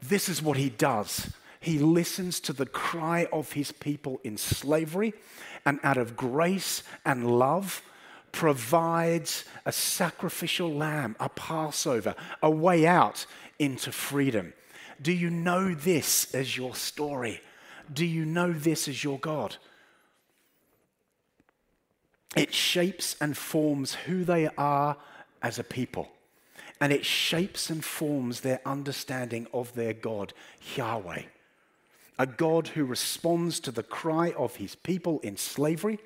This 0.00 0.28
is 0.28 0.42
what 0.42 0.56
He 0.56 0.70
does. 0.70 1.32
He 1.60 1.78
listens 1.78 2.40
to 2.40 2.52
the 2.52 2.66
cry 2.66 3.28
of 3.32 3.52
His 3.52 3.72
people 3.72 4.20
in 4.24 4.36
slavery, 4.36 5.14
and 5.66 5.80
out 5.82 5.96
of 5.96 6.16
grace 6.16 6.82
and 7.04 7.38
love, 7.38 7.82
provides 8.34 9.44
a 9.64 9.70
sacrificial 9.70 10.68
lamb, 10.74 11.14
a 11.20 11.28
Passover, 11.28 12.16
a 12.42 12.50
way 12.50 12.84
out 12.84 13.26
into 13.60 13.92
freedom. 13.92 14.52
Do 15.00 15.12
you 15.12 15.30
know 15.30 15.72
this 15.72 16.34
as 16.34 16.56
your 16.56 16.74
story? 16.74 17.40
Do 17.92 18.04
you 18.04 18.24
know 18.24 18.52
this 18.52 18.88
as 18.88 19.04
your 19.04 19.20
God? 19.20 19.56
It 22.36 22.52
shapes 22.52 23.16
and 23.20 23.36
forms 23.36 23.94
who 23.94 24.24
they 24.24 24.48
are 24.58 24.96
as 25.40 25.60
a 25.60 25.64
people. 25.64 26.08
And 26.80 26.92
it 26.92 27.06
shapes 27.06 27.70
and 27.70 27.84
forms 27.84 28.40
their 28.40 28.60
understanding 28.66 29.46
of 29.54 29.72
their 29.74 29.92
God, 29.92 30.32
Yahweh. 30.74 31.22
a 32.18 32.26
God 32.26 32.68
who 32.68 32.84
responds 32.84 33.60
to 33.60 33.72
the 33.72 33.82
cry 33.82 34.32
of 34.36 34.56
his 34.56 34.74
people 34.74 35.20
in 35.20 35.36
slavery 35.36 35.98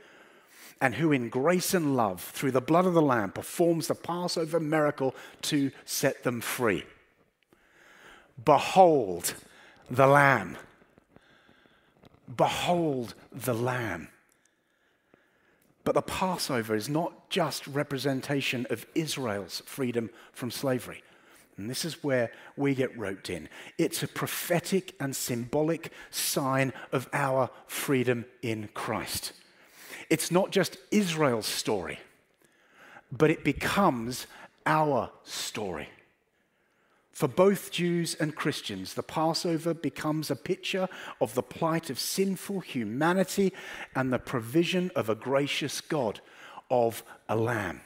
and 0.80 0.94
who, 0.94 1.12
in 1.12 1.28
grace 1.28 1.74
and 1.74 1.96
love, 1.96 2.22
through 2.22 2.52
the 2.52 2.60
blood 2.60 2.86
of 2.86 2.94
the 2.94 3.02
Lamb, 3.02 3.32
performs 3.32 3.88
the 3.88 3.94
Passover 3.94 4.60
miracle 4.60 5.14
to 5.42 5.70
set 5.84 6.22
them 6.22 6.40
free. 6.40 6.84
Behold 8.44 9.34
the 9.90 10.06
Lamb. 10.06 10.56
Behold 12.36 13.14
the 13.32 13.54
Lamb. 13.54 14.08
But 15.84 15.94
the 15.94 16.02
Passover 16.02 16.76
is 16.76 16.88
not 16.88 17.30
just 17.30 17.66
representation 17.66 18.66
of 18.68 18.86
Israel's 18.94 19.62
freedom 19.64 20.10
from 20.32 20.50
slavery. 20.50 21.02
And 21.56 21.68
this 21.68 21.84
is 21.84 22.04
where 22.04 22.30
we 22.56 22.74
get 22.74 22.96
roped 22.96 23.30
in. 23.30 23.48
It's 23.78 24.02
a 24.02 24.08
prophetic 24.08 24.94
and 25.00 25.16
symbolic 25.16 25.92
sign 26.10 26.72
of 26.92 27.08
our 27.12 27.50
freedom 27.66 28.26
in 28.42 28.68
Christ. 28.74 29.32
It's 30.10 30.30
not 30.30 30.50
just 30.50 30.76
Israel's 30.90 31.46
story, 31.46 31.98
but 33.12 33.30
it 33.30 33.44
becomes 33.44 34.26
our 34.64 35.10
story. 35.24 35.88
For 37.12 37.26
both 37.26 37.72
Jews 37.72 38.14
and 38.14 38.36
Christians, 38.36 38.94
the 38.94 39.02
Passover 39.02 39.74
becomes 39.74 40.30
a 40.30 40.36
picture 40.36 40.88
of 41.20 41.34
the 41.34 41.42
plight 41.42 41.90
of 41.90 41.98
sinful 41.98 42.60
humanity 42.60 43.52
and 43.96 44.12
the 44.12 44.20
provision 44.20 44.92
of 44.94 45.08
a 45.08 45.16
gracious 45.16 45.80
God, 45.80 46.20
of 46.70 47.02
a 47.28 47.34
lamb. 47.34 47.80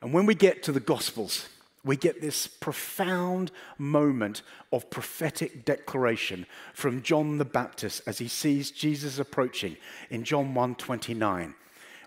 And 0.00 0.14
when 0.14 0.24
we 0.24 0.34
get 0.34 0.62
to 0.62 0.72
the 0.72 0.80
Gospels, 0.80 1.48
we 1.88 1.96
get 1.96 2.20
this 2.20 2.46
profound 2.46 3.50
moment 3.78 4.42
of 4.70 4.90
prophetic 4.90 5.64
declaration 5.64 6.44
from 6.74 7.00
John 7.00 7.38
the 7.38 7.46
Baptist 7.46 8.02
as 8.04 8.18
he 8.18 8.28
sees 8.28 8.70
Jesus 8.70 9.18
approaching 9.18 9.78
in 10.10 10.22
John 10.22 10.52
1:29. 10.52 11.54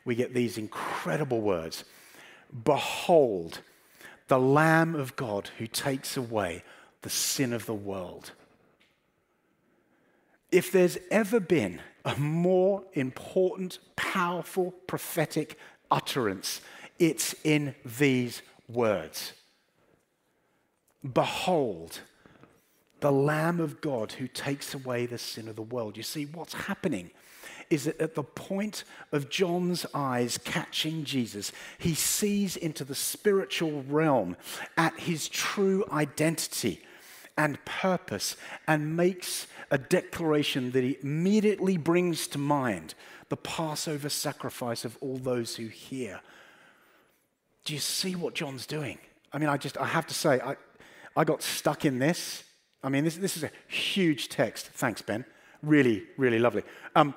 We 0.05 0.13
get 0.13 0.35
these 0.35 0.59
incredible 0.59 1.41
words. 1.41 1.83
Behold, 2.63 3.61
the 4.27 4.37
lamb 4.37 4.93
of 4.93 5.15
God 5.15 5.49
who 5.57 5.65
takes 5.65 6.15
away 6.15 6.63
the 7.01 7.09
sin 7.09 7.51
of 7.51 7.65
the 7.65 7.73
world. 7.73 8.33
If 10.51 10.71
there's 10.71 10.99
ever 11.09 11.39
been 11.39 11.81
a 12.05 12.15
more 12.17 12.83
important, 12.93 13.79
powerful 13.95 14.73
prophetic 14.85 15.57
utterance, 15.89 16.61
it's 16.99 17.33
in 17.43 17.73
these 17.83 18.43
words. 18.69 19.33
Behold, 21.01 22.01
the 22.99 23.11
Lamb 23.11 23.59
of 23.59 23.81
God 23.81 24.13
who 24.13 24.27
takes 24.27 24.73
away 24.73 25.05
the 25.05 25.17
sin 25.17 25.47
of 25.47 25.55
the 25.55 25.61
world. 25.61 25.97
You 25.97 26.03
see, 26.03 26.25
what's 26.25 26.53
happening 26.53 27.11
is 27.69 27.85
that 27.85 27.99
at 27.99 28.15
the 28.15 28.23
point 28.23 28.83
of 29.11 29.29
John's 29.29 29.85
eyes 29.93 30.37
catching 30.37 31.03
Jesus, 31.03 31.51
he 31.79 31.95
sees 31.95 32.55
into 32.57 32.83
the 32.83 32.95
spiritual 32.95 33.83
realm 33.83 34.37
at 34.77 34.99
his 34.99 35.27
true 35.27 35.85
identity 35.91 36.81
and 37.37 37.63
purpose 37.65 38.35
and 38.67 38.95
makes 38.95 39.47
a 39.71 39.77
declaration 39.77 40.71
that 40.71 40.83
he 40.83 40.97
immediately 41.01 41.77
brings 41.77 42.27
to 42.27 42.37
mind 42.37 42.93
the 43.29 43.37
Passover 43.37 44.09
sacrifice 44.09 44.83
of 44.83 44.97
all 44.99 45.17
those 45.17 45.55
who 45.55 45.67
hear. 45.67 46.19
Do 47.63 47.73
you 47.73 47.79
see 47.79 48.15
what 48.15 48.35
John's 48.35 48.65
doing? 48.65 48.99
I 49.31 49.37
mean, 49.37 49.47
I 49.47 49.55
just, 49.55 49.77
I 49.77 49.85
have 49.85 50.05
to 50.07 50.13
say, 50.13 50.41
I, 50.41 50.57
I 51.15 51.23
got 51.23 51.41
stuck 51.41 51.85
in 51.85 51.99
this. 51.99 52.43
I 52.83 52.89
mean, 52.89 53.03
this, 53.03 53.17
this 53.17 53.37
is 53.37 53.43
a 53.43 53.51
huge 53.67 54.29
text. 54.29 54.67
Thanks, 54.67 55.01
Ben. 55.01 55.25
Really, 55.61 56.03
really 56.17 56.39
lovely. 56.39 56.63
Um, 56.95 57.13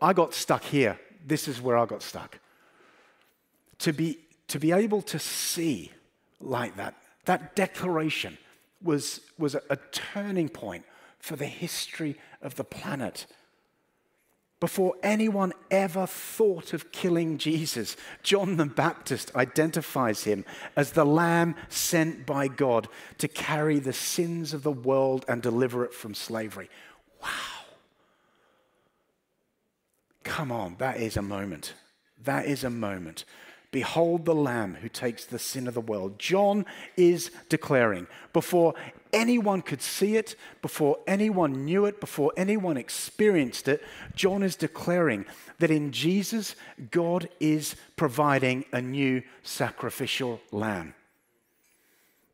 I 0.00 0.12
got 0.12 0.32
stuck 0.34 0.62
here. 0.64 0.98
This 1.26 1.48
is 1.48 1.60
where 1.60 1.76
I 1.76 1.86
got 1.86 2.02
stuck. 2.02 2.38
To 3.80 3.92
be, 3.92 4.18
to 4.48 4.58
be 4.58 4.72
able 4.72 5.02
to 5.02 5.18
see 5.18 5.92
like 6.40 6.76
that, 6.76 6.94
that 7.26 7.54
declaration 7.54 8.38
was, 8.82 9.20
was 9.38 9.54
a, 9.54 9.62
a 9.68 9.76
turning 9.92 10.48
point 10.48 10.84
for 11.18 11.36
the 11.36 11.46
history 11.46 12.16
of 12.40 12.54
the 12.54 12.64
planet 12.64 13.26
before 14.60 14.94
anyone 15.02 15.54
ever 15.70 16.06
thought 16.06 16.74
of 16.74 16.92
killing 16.92 17.38
Jesus, 17.38 17.96
John 18.22 18.58
the 18.58 18.66
Baptist 18.66 19.34
identifies 19.34 20.24
him 20.24 20.44
as 20.76 20.92
the 20.92 21.06
Lamb 21.06 21.54
sent 21.70 22.26
by 22.26 22.46
God 22.46 22.86
to 23.18 23.26
carry 23.26 23.78
the 23.78 23.94
sins 23.94 24.52
of 24.52 24.62
the 24.62 24.70
world 24.70 25.24
and 25.26 25.40
deliver 25.40 25.84
it 25.84 25.94
from 25.94 26.14
slavery. 26.14 26.68
Wow. 27.22 27.28
Come 30.24 30.52
on, 30.52 30.76
that 30.78 30.98
is 30.98 31.16
a 31.16 31.22
moment. 31.22 31.72
That 32.22 32.44
is 32.44 32.62
a 32.62 32.70
moment. 32.70 33.24
Behold 33.70 34.24
the 34.24 34.34
Lamb 34.34 34.74
who 34.74 34.88
takes 34.88 35.24
the 35.24 35.38
sin 35.38 35.68
of 35.68 35.74
the 35.74 35.80
world. 35.80 36.18
John 36.18 36.66
is 36.96 37.30
declaring 37.48 38.08
before 38.32 38.74
anyone 39.12 39.62
could 39.62 39.82
see 39.82 40.16
it, 40.16 40.36
before 40.62 40.98
anyone 41.06 41.64
knew 41.64 41.86
it, 41.86 42.00
before 42.00 42.32
anyone 42.36 42.76
experienced 42.76 43.68
it, 43.68 43.82
John 44.14 44.42
is 44.42 44.56
declaring 44.56 45.26
that 45.58 45.70
in 45.70 45.92
Jesus, 45.92 46.56
God 46.90 47.28
is 47.38 47.76
providing 47.96 48.64
a 48.72 48.80
new 48.80 49.22
sacrificial 49.42 50.40
lamb. 50.50 50.94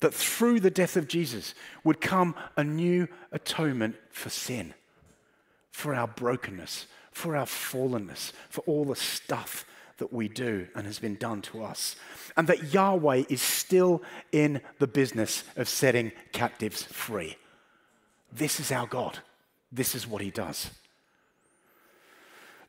That 0.00 0.14
through 0.14 0.60
the 0.60 0.70
death 0.70 0.96
of 0.96 1.08
Jesus 1.08 1.54
would 1.82 2.00
come 2.00 2.34
a 2.56 2.64
new 2.64 3.08
atonement 3.32 3.96
for 4.10 4.28
sin, 4.28 4.74
for 5.70 5.94
our 5.94 6.06
brokenness, 6.06 6.86
for 7.10 7.36
our 7.36 7.46
fallenness, 7.46 8.32
for 8.48 8.60
all 8.66 8.84
the 8.84 8.96
stuff 8.96 9.64
that 9.98 10.12
we 10.12 10.28
do 10.28 10.68
and 10.74 10.86
has 10.86 10.98
been 10.98 11.16
done 11.16 11.42
to 11.42 11.62
us. 11.62 11.96
And 12.36 12.46
that 12.48 12.72
Yahweh 12.72 13.24
is 13.28 13.40
still 13.40 14.02
in 14.32 14.60
the 14.78 14.86
business 14.86 15.44
of 15.56 15.68
setting 15.68 16.12
captives 16.32 16.82
free. 16.82 17.36
This 18.32 18.60
is 18.60 18.70
our 18.70 18.86
God. 18.86 19.18
This 19.72 19.94
is 19.94 20.06
what 20.06 20.22
he 20.22 20.30
does. 20.30 20.70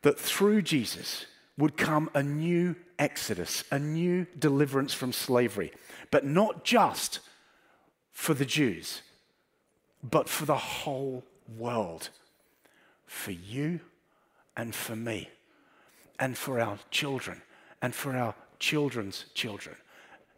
That 0.04 0.20
through 0.20 0.62
Jesus 0.62 1.26
would 1.58 1.76
come 1.76 2.10
a 2.14 2.24
new 2.24 2.76
exodus, 3.00 3.64
a 3.72 3.80
new 3.80 4.26
deliverance 4.38 4.94
from 4.94 5.12
slavery, 5.12 5.72
but 6.12 6.26
not 6.26 6.64
just 6.64 7.20
for 8.12 8.34
the 8.34 8.46
Jews, 8.46 9.02
but 10.04 10.30
for 10.30 10.46
the 10.46 10.56
whole 10.56 11.24
world, 11.58 12.10
for 13.06 13.32
you 13.32 13.82
and 14.56 14.74
for 14.74 14.96
me 14.96 15.30
and 16.20 16.38
for 16.38 16.60
our 16.60 16.80
children 16.92 17.42
and 17.82 17.94
for 17.94 18.16
our 18.16 18.36
children's 18.60 19.26
children 19.34 19.76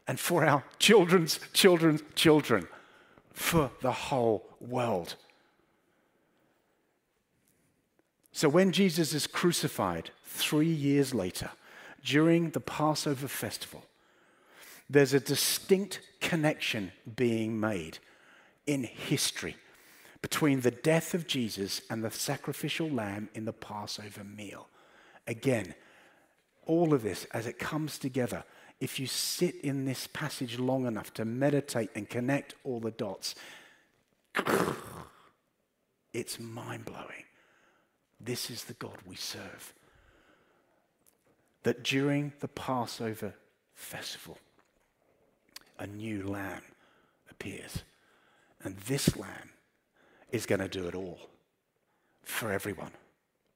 and 0.07 0.19
for 0.19 0.43
our 0.43 0.63
children's 0.79 1.39
children's 1.53 2.01
children, 2.15 2.67
for 3.31 3.69
the 3.81 3.91
whole 3.91 4.43
world. 4.59 5.15
So 8.31 8.49
when 8.49 8.71
Jesus 8.71 9.13
is 9.13 9.27
crucified 9.27 10.09
three 10.25 10.65
years 10.65 11.13
later, 11.13 11.51
during 12.03 12.49
the 12.49 12.59
Passover 12.59 13.27
festival, 13.27 13.83
there's 14.89 15.13
a 15.13 15.19
distinct 15.19 16.01
connection 16.19 16.91
being 17.15 17.59
made 17.59 17.99
in 18.65 18.83
history 18.83 19.57
between 20.23 20.61
the 20.61 20.71
death 20.71 21.13
of 21.13 21.27
Jesus 21.27 21.81
and 21.89 22.03
the 22.03 22.09
sacrificial 22.09 22.89
lamb 22.89 23.29
in 23.35 23.45
the 23.45 23.53
Passover 23.53 24.23
meal. 24.23 24.67
Again, 25.29 25.75
all 26.65 26.91
of 26.91 27.03
this 27.03 27.25
as 27.25 27.45
it 27.45 27.59
comes 27.59 27.99
together, 27.99 28.43
if 28.79 28.99
you 28.99 29.05
sit 29.05 29.61
in 29.61 29.85
this 29.85 30.07
passage 30.07 30.57
long 30.57 30.87
enough 30.87 31.13
to 31.13 31.23
meditate 31.23 31.91
and 31.93 32.09
connect 32.09 32.55
all 32.63 32.79
the 32.79 32.89
dots, 32.89 33.35
it's 36.13 36.39
mind 36.39 36.85
blowing. 36.85 37.25
This 38.19 38.49
is 38.49 38.63
the 38.63 38.73
God 38.73 38.97
we 39.05 39.15
serve. 39.15 39.71
That 41.61 41.83
during 41.83 42.33
the 42.39 42.47
Passover 42.47 43.35
festival, 43.75 44.39
a 45.77 45.85
new 45.85 46.25
lamb 46.25 46.63
appears. 47.29 47.83
And 48.63 48.77
this 48.77 49.15
lamb 49.15 49.51
is 50.31 50.47
going 50.47 50.61
to 50.61 50.67
do 50.67 50.87
it 50.87 50.95
all 50.95 51.29
for 52.23 52.51
everyone 52.51 52.93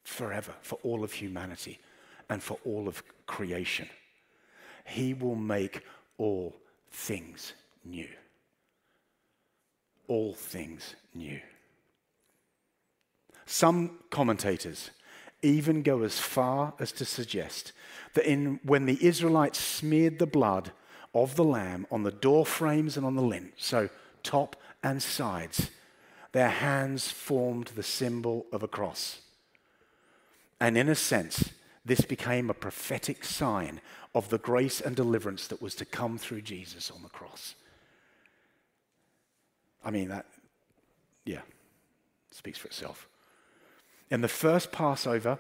forever 0.04 0.54
for 0.62 0.78
all 0.84 1.04
of 1.04 1.14
humanity 1.14 1.80
and 2.30 2.42
for 2.42 2.58
all 2.66 2.88
of 2.88 3.04
creation. 3.26 3.90
He 4.86 5.14
will 5.14 5.36
make 5.36 5.82
all 6.18 6.56
things 6.92 7.54
new. 7.84 8.10
All 10.08 10.34
things 10.34 10.96
new. 11.14 11.40
Some 13.46 14.00
commentators 14.10 14.92
even 15.42 15.84
go 15.84 16.04
as 16.04 16.20
far 16.20 16.74
as 16.80 16.92
to 16.94 17.06
suggest 17.06 17.74
that 18.14 18.26
in, 18.26 18.60
when 18.64 18.86
the 18.86 19.06
Israelites 19.06 19.60
smeared 19.60 20.20
the 20.20 20.26
blood 20.26 20.72
of 21.14 21.36
the 21.36 21.44
lamb 21.44 21.86
on 21.92 22.04
the 22.04 22.12
door 22.12 22.46
frames 22.46 22.98
and 22.98 23.06
on 23.06 23.16
the 23.16 23.22
lint, 23.22 23.54
so 23.58 23.90
top 24.24 24.56
and 24.82 25.04
sides, 25.04 25.70
their 26.32 26.50
hands 26.50 27.12
formed 27.12 27.68
the 27.68 27.84
symbol 27.84 28.46
of 28.52 28.64
a 28.64 28.68
cross. 28.68 29.20
And 30.64 30.78
in 30.78 30.88
a 30.88 30.96
sense, 30.96 31.50
this 31.84 32.00
became 32.00 32.50
a 32.50 32.54
prophetic 32.54 33.26
sign 33.26 33.82
of 34.16 34.30
the 34.30 34.38
grace 34.38 34.80
and 34.80 34.96
deliverance 34.96 35.46
that 35.48 35.62
was 35.62 35.76
to 35.76 35.84
come 35.84 36.18
through 36.18 36.44
Jesus 36.44 36.90
on 36.90 37.04
the 37.04 37.10
cross. 37.10 37.56
I 39.84 39.92
mean, 39.92 40.08
that, 40.08 40.26
yeah, 41.26 41.42
speaks 42.32 42.58
for 42.58 42.68
itself. 42.68 43.10
In 44.10 44.22
the 44.22 44.30
first 44.30 44.72
Passover 44.72 45.38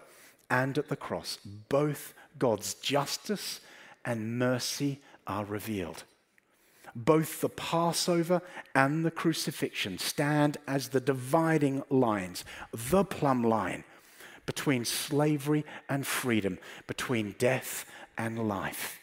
and 0.49 0.77
at 0.77 0.89
the 0.89 0.97
cross, 0.97 1.37
both 1.69 2.13
God's 2.37 2.73
justice 2.73 3.61
and 4.03 4.37
mercy 4.37 4.99
are 5.25 5.45
revealed. 5.45 6.03
Both 6.97 7.39
the 7.39 7.47
Passover 7.47 8.41
and 8.75 9.05
the 9.05 9.11
crucifixion 9.11 9.99
stand 9.99 10.57
as 10.67 10.89
the 10.89 10.99
dividing 10.99 11.81
lines, 11.89 12.43
the 12.73 13.05
plumb 13.05 13.45
line 13.45 13.85
between 14.45 14.85
slavery 14.85 15.65
and 15.89 16.05
freedom, 16.05 16.57
between 16.87 17.35
death 17.37 17.85
and 18.17 18.47
life. 18.47 18.99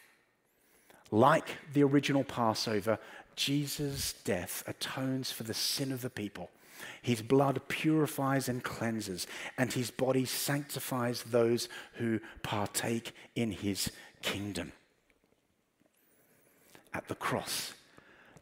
Like 1.11 1.57
the 1.72 1.83
original 1.83 2.24
Passover, 2.24 2.98
Jesus' 3.37 4.12
death 4.24 4.62
atones 4.66 5.33
for 5.33 5.42
the 5.44 5.55
sin 5.55 5.92
of 5.92 6.03
the 6.03 6.11
people. 6.11 6.50
His 7.03 7.22
blood 7.22 7.61
purifies 7.68 8.48
and 8.48 8.62
cleanses, 8.62 9.26
and 9.59 9.72
his 9.72 9.90
body 9.90 10.24
sanctifies 10.24 11.22
those 11.22 11.68
who 11.94 12.20
partake 12.42 13.14
in 13.35 13.50
his 13.50 13.90
kingdom. 14.22 14.72
At 16.92 17.09
the 17.09 17.14
cross, 17.14 17.74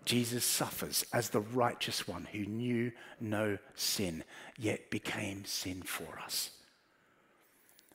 Jesus 0.04 0.44
suffers 0.44 1.04
as 1.12 1.30
the 1.30 1.40
righteous 1.40 2.08
one 2.08 2.28
who 2.32 2.44
knew 2.46 2.92
no 3.20 3.58
sin, 3.74 4.24
yet 4.56 4.90
became 4.90 5.44
sin 5.44 5.82
for 5.82 6.18
us. 6.24 6.50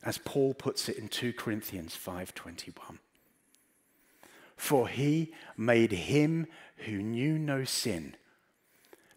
As 0.04 0.18
Paul 0.18 0.52
puts 0.52 0.88
it 0.90 0.98
in 0.98 1.08
2 1.08 1.32
Corinthians 1.32 1.96
5:21. 1.96 2.98
For 4.54 4.86
he 4.86 5.34
made 5.56 5.92
him 5.92 6.46
who 6.84 7.02
knew 7.02 7.38
no 7.38 7.64
sin 7.64 8.16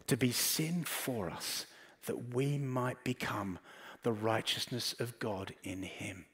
to 0.06 0.16
be 0.16 0.32
sin 0.32 0.84
for 0.84 1.30
us 1.30 1.66
that 2.06 2.34
we 2.34 2.56
might 2.56 3.04
become 3.04 3.58
the 4.02 4.12
righteousness 4.12 4.94
of 4.98 5.18
God 5.18 5.54
in 5.62 5.82
him. 5.82 6.24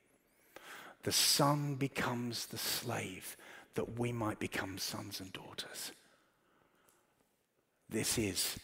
The 1.03 1.12
son 1.12 1.75
becomes 1.75 2.47
the 2.47 2.59
slave 2.59 3.37
that 3.75 3.99
we 3.99 4.12
might 4.12 4.38
become 4.38 4.79
sons 4.79 5.21
and 5.21 5.33
daughters. 5.33 5.90
This 7.90 8.17
is 8.17 8.61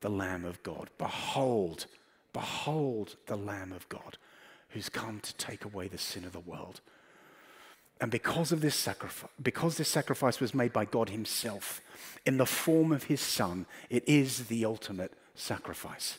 the 0.00 0.10
Lamb 0.10 0.44
of 0.44 0.62
God. 0.62 0.90
Behold, 0.98 1.86
behold 2.34 3.16
the 3.26 3.36
Lamb 3.36 3.72
of 3.72 3.88
God 3.88 4.18
who's 4.72 4.88
come 4.88 5.20
to 5.20 5.34
take 5.34 5.64
away 5.64 5.88
the 5.88 5.98
sin 5.98 6.24
of 6.24 6.32
the 6.32 6.40
world. 6.40 6.80
And 8.00 8.10
because 8.10 8.50
of 8.50 8.60
this 8.60 8.74
sacrifice, 8.74 9.30
because 9.40 9.76
this 9.76 9.88
sacrifice 9.88 10.40
was 10.40 10.54
made 10.54 10.72
by 10.72 10.84
God 10.84 11.10
Himself 11.10 11.80
in 12.26 12.36
the 12.36 12.46
form 12.46 12.90
of 12.90 13.04
His 13.04 13.20
Son, 13.20 13.66
it 13.90 14.02
is 14.08 14.46
the 14.46 14.64
ultimate 14.64 15.12
sacrifice. 15.34 16.18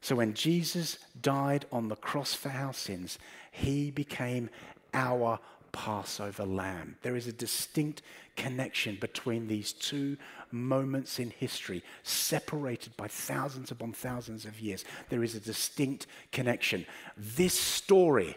So 0.00 0.14
when 0.14 0.34
Jesus 0.34 0.98
died 1.20 1.64
on 1.72 1.88
the 1.88 1.96
cross 1.96 2.34
for 2.34 2.50
our 2.50 2.72
sins, 2.72 3.18
He 3.50 3.90
became 3.90 4.50
our 4.94 5.40
Passover 5.76 6.46
lamb. 6.46 6.96
There 7.02 7.16
is 7.16 7.26
a 7.26 7.32
distinct 7.32 8.00
connection 8.34 8.96
between 8.98 9.46
these 9.46 9.74
two 9.74 10.16
moments 10.50 11.18
in 11.18 11.30
history, 11.30 11.84
separated 12.02 12.96
by 12.96 13.08
thousands 13.08 13.70
upon 13.70 13.92
thousands 13.92 14.46
of 14.46 14.58
years. 14.58 14.86
There 15.10 15.22
is 15.22 15.34
a 15.34 15.40
distinct 15.40 16.06
connection. 16.32 16.86
This 17.14 17.52
story 17.52 18.36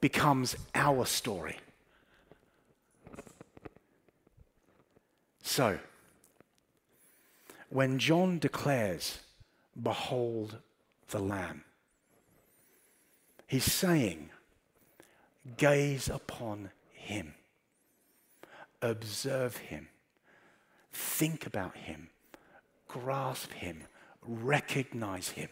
becomes 0.00 0.56
our 0.74 1.04
story. 1.04 1.58
So, 5.42 5.78
when 7.68 7.98
John 7.98 8.38
declares, 8.38 9.18
Behold 9.80 10.56
the 11.10 11.18
Lamb, 11.18 11.64
he's 13.46 13.70
saying, 13.70 14.30
Gaze 15.56 16.08
upon 16.08 16.70
him, 16.92 17.34
observe 18.82 19.56
him, 19.56 19.88
think 20.92 21.46
about 21.46 21.76
him, 21.76 22.08
grasp 22.88 23.52
him, 23.52 23.84
recognize 24.22 25.30
him. 25.30 25.48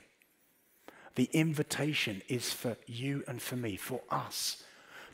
The 1.15 1.31
invitation 1.33 2.23
is 2.29 2.53
for 2.53 2.77
you 2.87 3.23
and 3.29 3.41
for 3.41 3.57
me, 3.57 3.77
for 3.77 4.01
us, 4.11 4.65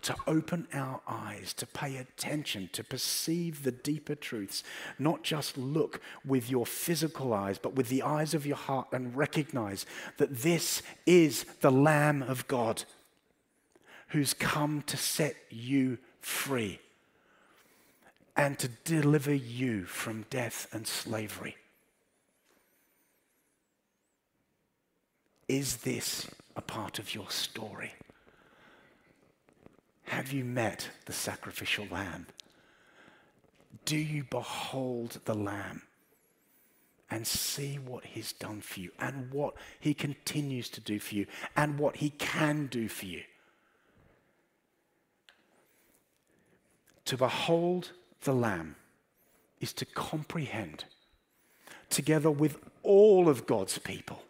to 0.02 0.16
open 0.26 0.66
our 0.72 1.00
eyes, 1.06 1.52
to 1.54 1.66
pay 1.66 1.96
attention, 1.96 2.70
to 2.72 2.82
perceive 2.82 3.62
the 3.62 3.72
deeper 3.72 4.14
truths, 4.14 4.62
not 4.98 5.22
just 5.22 5.58
look 5.58 6.00
with 6.24 6.50
your 6.50 6.64
physical 6.64 7.34
eyes, 7.34 7.58
but 7.58 7.74
with 7.74 7.88
the 7.88 8.02
eyes 8.02 8.32
of 8.32 8.46
your 8.46 8.56
heart 8.56 8.88
and 8.92 9.14
recognize 9.16 9.84
that 10.16 10.38
this 10.38 10.82
is 11.04 11.44
the 11.60 11.70
Lamb 11.70 12.22
of 12.22 12.48
God 12.48 12.84
who's 14.10 14.34
come 14.34 14.82
to 14.82 14.96
set 14.96 15.36
you 15.50 15.98
free 16.20 16.80
and 18.36 18.58
to 18.58 18.68
deliver 18.84 19.34
you 19.34 19.84
from 19.84 20.24
death 20.30 20.66
and 20.72 20.86
slavery. 20.86 21.56
Is 25.48 25.78
this 25.78 26.28
a 26.56 26.60
part 26.60 26.98
of 26.98 27.14
your 27.14 27.30
story? 27.30 27.92
Have 30.04 30.32
you 30.32 30.44
met 30.44 30.88
the 31.06 31.12
sacrificial 31.12 31.86
lamb? 31.90 32.26
Do 33.84 33.96
you 33.96 34.24
behold 34.24 35.20
the 35.24 35.34
lamb 35.34 35.82
and 37.10 37.26
see 37.26 37.76
what 37.76 38.04
he's 38.04 38.32
done 38.32 38.60
for 38.60 38.80
you 38.80 38.90
and 38.98 39.32
what 39.32 39.54
he 39.78 39.94
continues 39.94 40.68
to 40.70 40.80
do 40.80 40.98
for 40.98 41.14
you 41.14 41.26
and 41.56 41.78
what 41.78 41.96
he 41.96 42.10
can 42.10 42.66
do 42.66 42.88
for 42.88 43.06
you? 43.06 43.22
To 47.06 47.16
behold 47.16 47.92
the 48.22 48.34
lamb 48.34 48.76
is 49.60 49.72
to 49.74 49.84
comprehend, 49.84 50.84
together 51.88 52.30
with 52.30 52.58
all 52.82 53.28
of 53.28 53.46
God's 53.46 53.78
people, 53.78 54.22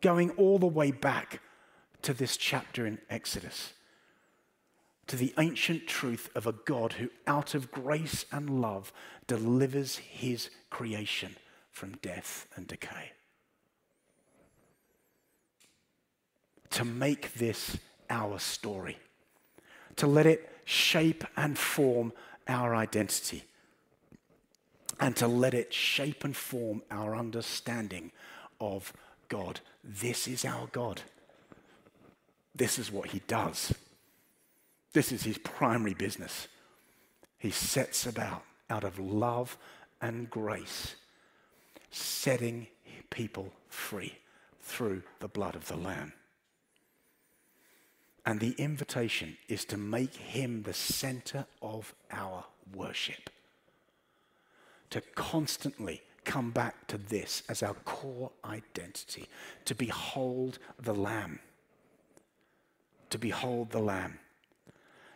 going 0.00 0.30
all 0.30 0.58
the 0.58 0.66
way 0.66 0.90
back 0.90 1.40
to 2.02 2.12
this 2.12 2.36
chapter 2.36 2.86
in 2.86 2.98
Exodus, 3.08 3.72
to 5.06 5.16
the 5.16 5.34
ancient 5.38 5.86
truth 5.86 6.30
of 6.34 6.46
a 6.46 6.52
God 6.52 6.94
who, 6.94 7.10
out 7.26 7.54
of 7.54 7.70
grace 7.70 8.24
and 8.32 8.60
love, 8.60 8.92
delivers 9.26 9.96
his 9.96 10.50
creation 10.70 11.36
from 11.70 11.92
death 12.02 12.46
and 12.56 12.66
decay. 12.66 13.12
To 16.70 16.84
make 16.84 17.34
this 17.34 17.76
our 18.08 18.38
story, 18.38 18.98
to 19.96 20.06
let 20.06 20.26
it 20.26 20.48
shape 20.64 21.24
and 21.36 21.58
form 21.58 22.12
our 22.48 22.74
identity, 22.74 23.44
and 25.00 25.16
to 25.16 25.26
let 25.26 25.54
it 25.54 25.72
shape 25.72 26.24
and 26.24 26.36
form 26.36 26.82
our 26.90 27.16
understanding 27.16 28.12
of 28.60 28.92
God. 29.28 29.60
This 29.82 30.28
is 30.28 30.44
our 30.44 30.66
God. 30.68 31.02
This 32.54 32.78
is 32.78 32.92
what 32.92 33.10
he 33.10 33.20
does. 33.26 33.74
This 34.92 35.10
is 35.10 35.22
his 35.22 35.38
primary 35.38 35.94
business. 35.94 36.48
He 37.38 37.50
sets 37.50 38.06
about, 38.06 38.42
out 38.68 38.84
of 38.84 38.98
love 38.98 39.56
and 40.00 40.30
grace, 40.30 40.94
setting 41.90 42.66
people 43.10 43.52
free 43.68 44.14
through 44.60 45.02
the 45.20 45.28
blood 45.28 45.56
of 45.56 45.66
the 45.66 45.76
Lamb. 45.76 46.12
And 48.24 48.38
the 48.38 48.52
invitation 48.52 49.36
is 49.48 49.64
to 49.66 49.76
make 49.76 50.14
him 50.14 50.62
the 50.62 50.74
center 50.74 51.46
of 51.60 51.94
our 52.10 52.44
worship. 52.72 53.30
To 54.90 55.00
constantly 55.00 56.02
come 56.24 56.52
back 56.52 56.86
to 56.86 56.98
this 56.98 57.42
as 57.48 57.62
our 57.62 57.74
core 57.74 58.30
identity, 58.44 59.26
to 59.64 59.74
behold 59.74 60.58
the 60.80 60.94
Lamb. 60.94 61.40
To 63.10 63.18
behold 63.18 63.70
the 63.70 63.80
Lamb 63.80 64.18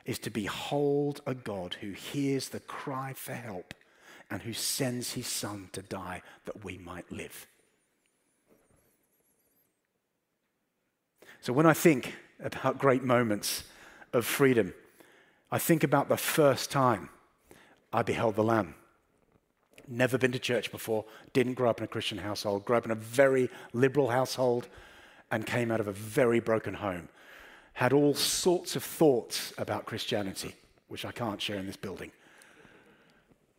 is 0.07 0.19
to 0.21 0.31
behold 0.31 1.21
a 1.27 1.35
God 1.35 1.77
who 1.81 1.91
hears 1.91 2.49
the 2.49 2.61
cry 2.61 3.13
for 3.13 3.35
help 3.35 3.75
and 4.31 4.43
who 4.43 4.53
sends 4.53 5.13
his 5.13 5.27
Son 5.27 5.69
to 5.73 5.83
die 5.83 6.23
that 6.45 6.65
we 6.65 6.79
might 6.79 7.11
live. 7.13 7.47
So 11.41 11.53
when 11.53 11.67
I 11.67 11.75
think 11.75 12.15
about 12.41 12.79
great 12.79 13.03
moments 13.03 13.65
of 14.13 14.25
freedom, 14.25 14.75
I 15.51 15.59
think 15.59 15.85
about 15.85 16.09
the 16.09 16.17
first 16.17 16.71
time 16.71 17.09
I 17.93 18.03
beheld 18.03 18.37
the 18.37 18.45
Lamb 18.45 18.75
never 19.89 20.19
been 20.19 20.33
to 20.33 20.39
church 20.39 20.71
before, 20.71 21.05
didn't 21.33 21.55
grow 21.55 21.71
up 21.71 21.79
in 21.79 21.85
a 21.85 21.89
Christian 21.89 22.19
household, 22.19 22.65
grew 22.65 22.77
up 22.77 22.85
in 22.85 22.91
a 22.91 22.97
very 22.97 23.49
liberal 23.73 24.11
household, 24.11 24.69
and 25.31 25.47
came 25.47 25.71
out 25.71 25.81
of 25.81 25.89
a 25.89 25.93
very 25.93 26.41
broken 26.41 26.75
home. 26.75 27.09
Had 27.75 27.93
all 27.93 28.15
sorts 28.15 28.77
of 28.77 28.83
thoughts 28.83 29.53
about 29.59 29.85
Christianity, 29.85 30.55
which 30.89 31.05
I 31.05 31.13
can't 31.13 31.41
share 31.41 31.59
in 31.59 31.67
this 31.67 31.77
building, 31.77 32.13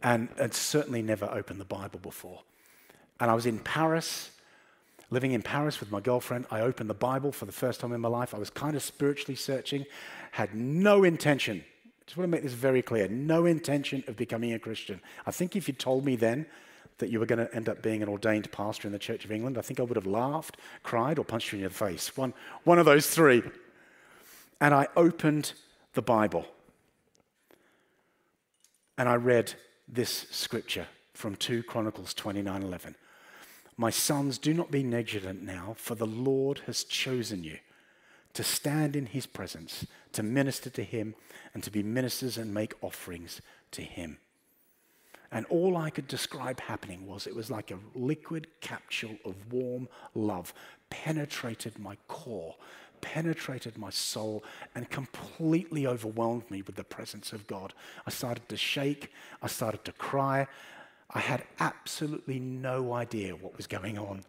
and 0.02 0.30
had 0.38 0.54
certainly 0.54 1.02
never 1.02 1.26
opened 1.26 1.60
the 1.60 1.66
Bible 1.66 2.00
before. 2.00 2.42
And 3.20 3.30
I 3.30 3.34
was 3.34 3.46
in 3.46 3.60
Paris, 3.60 4.32
living 5.10 5.32
in 5.32 5.42
Paris 5.42 5.80
with 5.80 5.92
my 5.92 6.00
girlfriend. 6.00 6.46
I 6.52 6.62
opened 6.62 6.90
the 6.90 6.96
Bible 6.96 7.32
for 7.32 7.46
the 7.46 7.52
first 7.52 7.80
time 7.80 7.94
in 7.94 8.02
my 8.02 8.10
life. 8.10 8.34
I 8.34 8.40
was 8.40 8.50
kind 8.50 8.76
of 8.76 8.84
spiritually 8.84 9.36
searching, 9.36 9.86
had 10.32 10.54
no 10.54 11.04
intention 11.04 11.64
just 12.08 12.16
want 12.16 12.32
to 12.32 12.32
make 12.32 12.44
this 12.44 12.54
very 12.54 12.82
clear 12.82 13.08
no 13.10 13.46
intention 13.46 14.04
of 14.08 14.16
becoming 14.16 14.54
a 14.54 14.60
Christian. 14.60 15.02
I 15.26 15.32
think 15.32 15.56
if 15.56 15.68
you 15.68 15.74
told 15.74 16.06
me 16.06 16.16
then 16.16 16.46
that 17.00 17.10
you 17.10 17.20
were 17.20 17.26
going 17.26 17.46
to 17.46 17.54
end 17.54 17.70
up 17.70 17.84
being 17.84 18.02
an 18.02 18.10
ordained 18.10 18.50
pastor 18.52 18.88
in 18.88 18.94
the 18.94 19.00
Church 19.00 19.26
of 19.26 19.32
England, 19.32 19.58
I 19.58 19.62
think 19.62 19.80
I 19.80 19.84
would 19.84 19.98
have 19.98 20.08
laughed, 20.08 20.58
cried, 20.84 21.20
or 21.20 21.26
punched 21.26 21.52
you 21.52 21.60
in 21.60 21.66
the 21.66 21.70
face. 21.70 22.16
One, 22.16 22.34
one 22.64 22.80
of 22.80 22.86
those 22.86 23.08
three. 23.08 23.44
And 24.62 24.74
I 24.74 24.88
opened 24.96 25.54
the 25.94 26.02
Bible 26.02 26.46
and 28.98 29.08
I 29.08 29.16
read 29.16 29.54
this 29.88 30.28
scripture 30.32 30.88
from 31.14 31.36
2 31.36 31.64
Chronicles 31.64 32.14
29 32.14 32.64
11. 32.64 32.96
My 33.78 33.92
sons, 33.92 34.40
do 34.40 34.54
not 34.54 34.72
be 34.72 34.82
negligent 34.82 35.44
now, 35.44 35.76
for 35.78 35.94
the 35.94 36.08
Lord 36.08 36.62
has 36.66 36.84
chosen 36.84 37.44
you 37.44 37.60
to 38.34 38.44
stand 38.44 38.96
in 38.96 39.08
his 39.08 39.26
presence, 39.26 39.86
to 40.14 40.24
minister 40.24 40.70
to 40.72 40.84
him, 40.84 41.16
and 41.54 41.64
to 41.64 41.72
be 41.72 41.84
ministers 41.84 42.38
and 42.38 42.54
make 42.54 42.74
offerings 42.82 43.42
to 43.72 43.82
him. 43.82 44.18
And 45.32 45.46
all 45.48 45.76
I 45.78 45.90
could 45.90 46.08
describe 46.08 46.60
happening 46.60 47.06
was 47.06 47.28
it 47.28 47.36
was 47.36 47.52
like 47.52 47.72
a 47.72 47.80
liquid 47.94 48.48
capsule 48.62 49.18
of 49.26 49.52
warm 49.52 49.90
love 50.16 50.54
penetrated 50.90 51.78
my 51.78 51.98
core, 52.08 52.56
penetrated 53.02 53.78
my 53.78 53.90
soul, 53.90 54.44
and 54.74 54.90
completely 54.90 55.86
overwhelmed 55.86 56.50
me 56.50 56.62
with 56.62 56.76
the 56.76 56.84
presence 56.84 57.34
of 57.34 57.46
God. 57.46 57.74
I 58.06 58.10
started 58.10 58.48
to 58.50 58.58
shake, 58.58 59.12
I 59.42 59.48
started 59.48 59.84
to 59.86 59.92
cry. 59.92 60.48
I 61.12 61.20
had 61.20 61.44
absolutely 61.60 62.40
no 62.40 62.94
idea 62.94 63.36
what 63.36 63.56
was 63.56 63.68
going 63.68 63.98
on. 63.98 64.24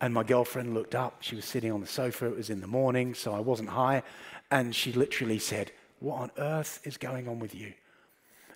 And 0.00 0.14
my 0.14 0.22
girlfriend 0.22 0.74
looked 0.74 0.94
up. 0.94 1.22
She 1.22 1.36
was 1.36 1.44
sitting 1.44 1.72
on 1.72 1.80
the 1.80 1.86
sofa. 1.86 2.26
It 2.26 2.36
was 2.36 2.50
in 2.50 2.60
the 2.60 2.66
morning, 2.66 3.14
so 3.14 3.34
I 3.34 3.40
wasn't 3.40 3.70
high. 3.70 4.02
And 4.50 4.74
she 4.74 4.92
literally 4.92 5.38
said, 5.38 5.72
What 6.00 6.20
on 6.20 6.30
earth 6.38 6.80
is 6.84 6.96
going 6.96 7.28
on 7.28 7.38
with 7.38 7.54
you? 7.54 7.74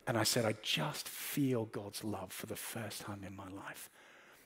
And 0.07 0.17
I 0.17 0.23
said, 0.23 0.45
I 0.45 0.55
just 0.63 1.09
feel 1.09 1.67
God's 1.67 2.03
love 2.03 2.33
for 2.33 2.47
the 2.47 2.57
first 2.57 3.03
time 3.03 3.23
in 3.27 3.37
my 3.37 3.49
life. 3.49 3.91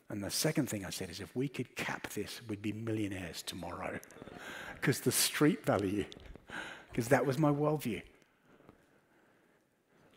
And 0.09 0.23
the 0.23 0.31
second 0.31 0.69
thing 0.69 0.85
I 0.85 0.91
said 0.91 1.11
is, 1.11 1.21
if 1.21 1.35
we 1.35 1.49
could 1.49 1.75
cap 1.77 2.09
this, 2.11 2.41
we'd 2.49 2.63
be 2.63 2.73
millionaires 2.73 3.43
tomorrow. 3.43 3.99
Because 4.75 5.01
the 5.01 5.13
street 5.13 5.65
value, 5.65 6.05
because 6.91 7.09
that 7.09 7.27
was 7.27 7.39
my 7.39 7.51
worldview. 7.51 8.03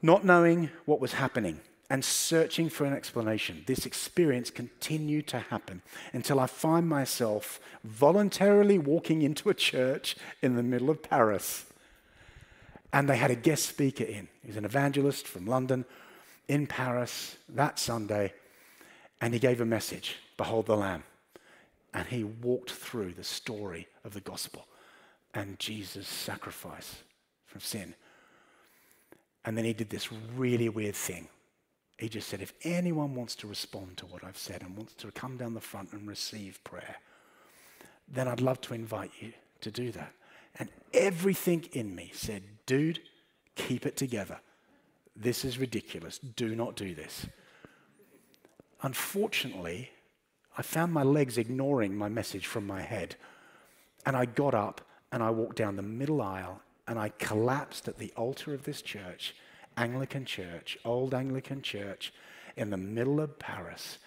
Not 0.02 0.24
knowing 0.24 0.70
what 0.86 1.00
was 1.00 1.14
happening, 1.14 1.60
and 1.90 2.06
searching 2.06 2.70
for 2.70 2.86
an 2.86 2.94
explanation. 2.94 3.64
This 3.66 3.86
experience 3.86 4.52
continued 4.52 5.28
to 5.28 5.40
happen 5.40 5.82
until 6.14 6.40
I 6.40 6.46
find 6.46 6.88
myself 6.88 7.60
voluntarily 7.84 8.78
walking 8.78 9.24
into 9.24 9.50
a 9.50 9.56
church 9.56 10.16
in 10.42 10.56
the 10.56 10.64
middle 10.64 10.92
of 10.92 11.02
Paris. 11.02 11.66
And 12.94 13.10
they 13.10 13.18
had 13.18 13.32
a 13.32 13.36
guest 13.36 13.66
speaker 13.66 14.04
in. 14.04 14.28
He 14.42 14.48
was 14.48 14.58
an 14.58 14.66
evangelist 14.66 15.28
from 15.28 15.48
London 15.48 15.86
in 16.48 16.68
Paris 16.68 17.38
that 17.50 17.80
Sunday. 17.80 18.34
And 19.20 19.34
he 19.34 19.40
gave 19.40 19.60
a 19.60 19.66
message 19.66 20.18
Behold 20.38 20.68
the 20.68 20.78
Lamb. 20.78 21.04
And 21.94 22.08
he 22.08 22.24
walked 22.24 22.72
through 22.72 23.14
the 23.14 23.24
story 23.24 23.88
of 24.06 24.14
the 24.14 24.22
gospel 24.22 24.68
and 25.34 25.58
Jesus' 25.58 26.08
sacrifice 26.08 26.98
from 27.48 27.62
sin. 27.62 27.96
And 29.46 29.58
then 29.58 29.66
he 29.66 29.74
did 29.74 29.90
this 29.90 30.10
really 30.36 30.70
weird 30.70 30.96
thing 30.96 31.28
he 32.00 32.08
just 32.08 32.30
said, 32.30 32.42
if 32.42 32.54
anyone 32.64 33.14
wants 33.14 33.36
to 33.36 33.48
respond 33.48 33.98
to 33.98 34.06
what 34.06 34.24
I've 34.24 34.38
said 34.38 34.62
and 34.62 34.76
wants 34.78 34.94
to 34.96 35.12
come 35.12 35.36
down 35.36 35.54
the 35.54 35.60
front 35.60 35.92
and 35.92 36.08
receive 36.08 36.64
prayer, 36.64 36.96
then 38.08 38.26
I'd 38.26 38.40
love 38.40 38.62
to 38.62 38.74
invite 38.74 39.12
you 39.20 39.34
to 39.62 39.70
do 39.70 39.92
that. 39.92 40.14
And 40.58 40.70
everything 40.94 41.66
in 41.74 41.94
me 41.94 42.12
said, 42.14 42.44
dude, 42.66 43.02
keep 43.56 43.86
it 43.86 43.98
together. 43.98 44.40
This 45.14 45.44
is 45.44 45.58
ridiculous. 45.58 46.20
Do 46.20 46.56
not 46.56 46.78
do 46.78 46.96
this. 46.96 47.26
Unfortunately, 48.82 49.92
I 50.58 50.62
found 50.62 50.94
my 50.94 51.04
legs 51.04 51.38
ignoring 51.38 51.98
my 51.98 52.08
message 52.08 52.48
from 52.48 52.66
my 52.66 52.82
head. 52.82 53.18
And 54.06 54.16
I 54.16 54.24
got 54.24 54.54
up 54.54 54.80
and 55.12 55.22
I 55.22 55.32
walked 55.32 55.58
down 55.58 55.76
the 55.76 55.82
middle 55.82 56.22
aisle 56.22 56.62
and 56.90 56.98
I 56.98 57.10
collapsed 57.20 57.88
at 57.88 58.00
the 58.00 58.12
altar 58.18 58.54
of 58.54 58.64
this 58.64 58.82
church 58.82 59.36
Anglican 59.78 60.26
church, 60.26 60.78
old 60.84 61.14
Anglican 61.14 61.62
church, 61.62 62.12
in 62.58 62.72
the 62.72 62.78
middle 62.78 63.22
of 63.22 63.40
Paris, 63.40 64.00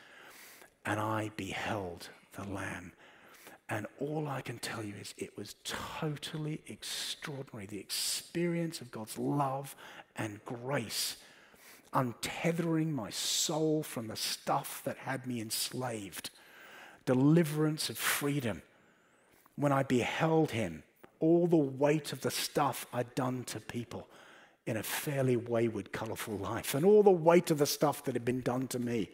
and 0.85 1.01
I 1.01 1.31
beheld 1.37 2.11
the 2.33 2.45
Lamb. 2.45 2.93
And 3.71 3.87
all 3.99 4.27
I 4.29 4.43
can 4.43 4.59
tell 4.59 4.85
you 4.85 4.95
is 5.01 5.15
it 5.17 5.35
was 5.39 5.55
totally 5.65 6.61
extraordinary. 6.67 7.65
The 7.65 7.79
experience 7.79 8.83
of 8.83 8.91
God's 8.91 9.17
love 9.17 9.75
and 10.17 10.45
grace, 10.45 11.17
untethering 11.95 12.93
my 12.93 13.09
soul 13.09 13.83
from 13.83 14.09
the 14.09 14.17
stuff 14.17 14.83
that 14.85 14.99
had 14.99 15.27
me 15.27 15.41
enslaved, 15.41 16.29
deliverance 17.07 17.89
of 17.89 17.97
freedom. 17.97 18.61
When 19.57 19.73
I 19.73 19.85
beheld 19.85 20.51
Him, 20.51 20.83
all 21.23 21.47
the 21.47 21.57
weight 21.57 22.13
of 22.13 22.21
the 22.21 22.33
stuff 22.33 22.85
I'd 22.93 23.15
done 23.15 23.45
to 23.45 23.61
people 23.61 24.09
in 24.67 24.77
a 24.77 24.83
fairly 24.83 25.37
wayward, 25.37 25.93
colorful 25.93 26.37
life. 26.37 26.75
And 26.75 26.85
all 26.85 27.05
the 27.05 27.11
weight 27.11 27.53
of 27.53 27.59
the 27.59 27.67
stuff 27.67 28.05
that 28.05 28.15
had 28.15 28.25
been 28.25 28.41
done 28.41 28.67
to 28.69 28.81
me 28.81 29.09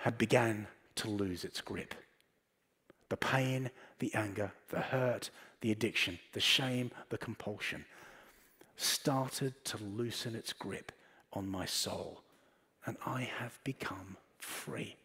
had 0.00 0.16
began 0.16 0.66
to 0.96 1.10
lose 1.10 1.44
its 1.44 1.60
grip. 1.60 1.94
The 3.10 3.18
pain, 3.18 3.70
the 3.98 4.14
anger, 4.14 4.50
the 4.70 4.80
hurt, 4.80 5.28
the 5.60 5.72
addiction, 5.72 6.18
the 6.32 6.40
shame, 6.40 6.90
the 7.10 7.18
compulsion 7.18 7.84
started 8.78 9.62
to 9.66 9.76
loosen 9.76 10.34
its 10.34 10.54
grip 10.54 10.90
on 11.34 11.46
my 11.46 11.66
soul. 11.66 12.22
And 12.86 12.96
I 13.04 13.30
have 13.38 13.58
become 13.62 14.16
free. 14.38 14.96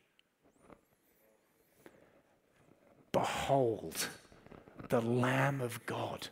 Behold 3.12 4.08
the 4.90 5.02
Lamb 5.02 5.62
of 5.62 5.86
God 5.86 6.30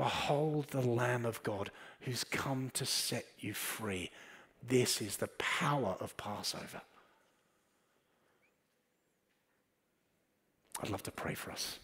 Behold 0.00 0.68
the 0.68 0.80
Lamb 0.80 1.26
of 1.26 1.42
God 1.42 1.70
who's 2.00 2.24
come 2.24 2.70
to 2.72 2.86
set 2.86 3.26
you 3.38 3.52
free. 3.52 4.10
This 4.66 5.02
is 5.02 5.18
the 5.18 5.28
power 5.36 5.94
of 6.00 6.16
Passover. 6.16 6.80
I'd 10.82 10.88
love 10.88 11.02
to 11.02 11.10
pray 11.10 11.34
for 11.34 11.50
us. 11.50 11.78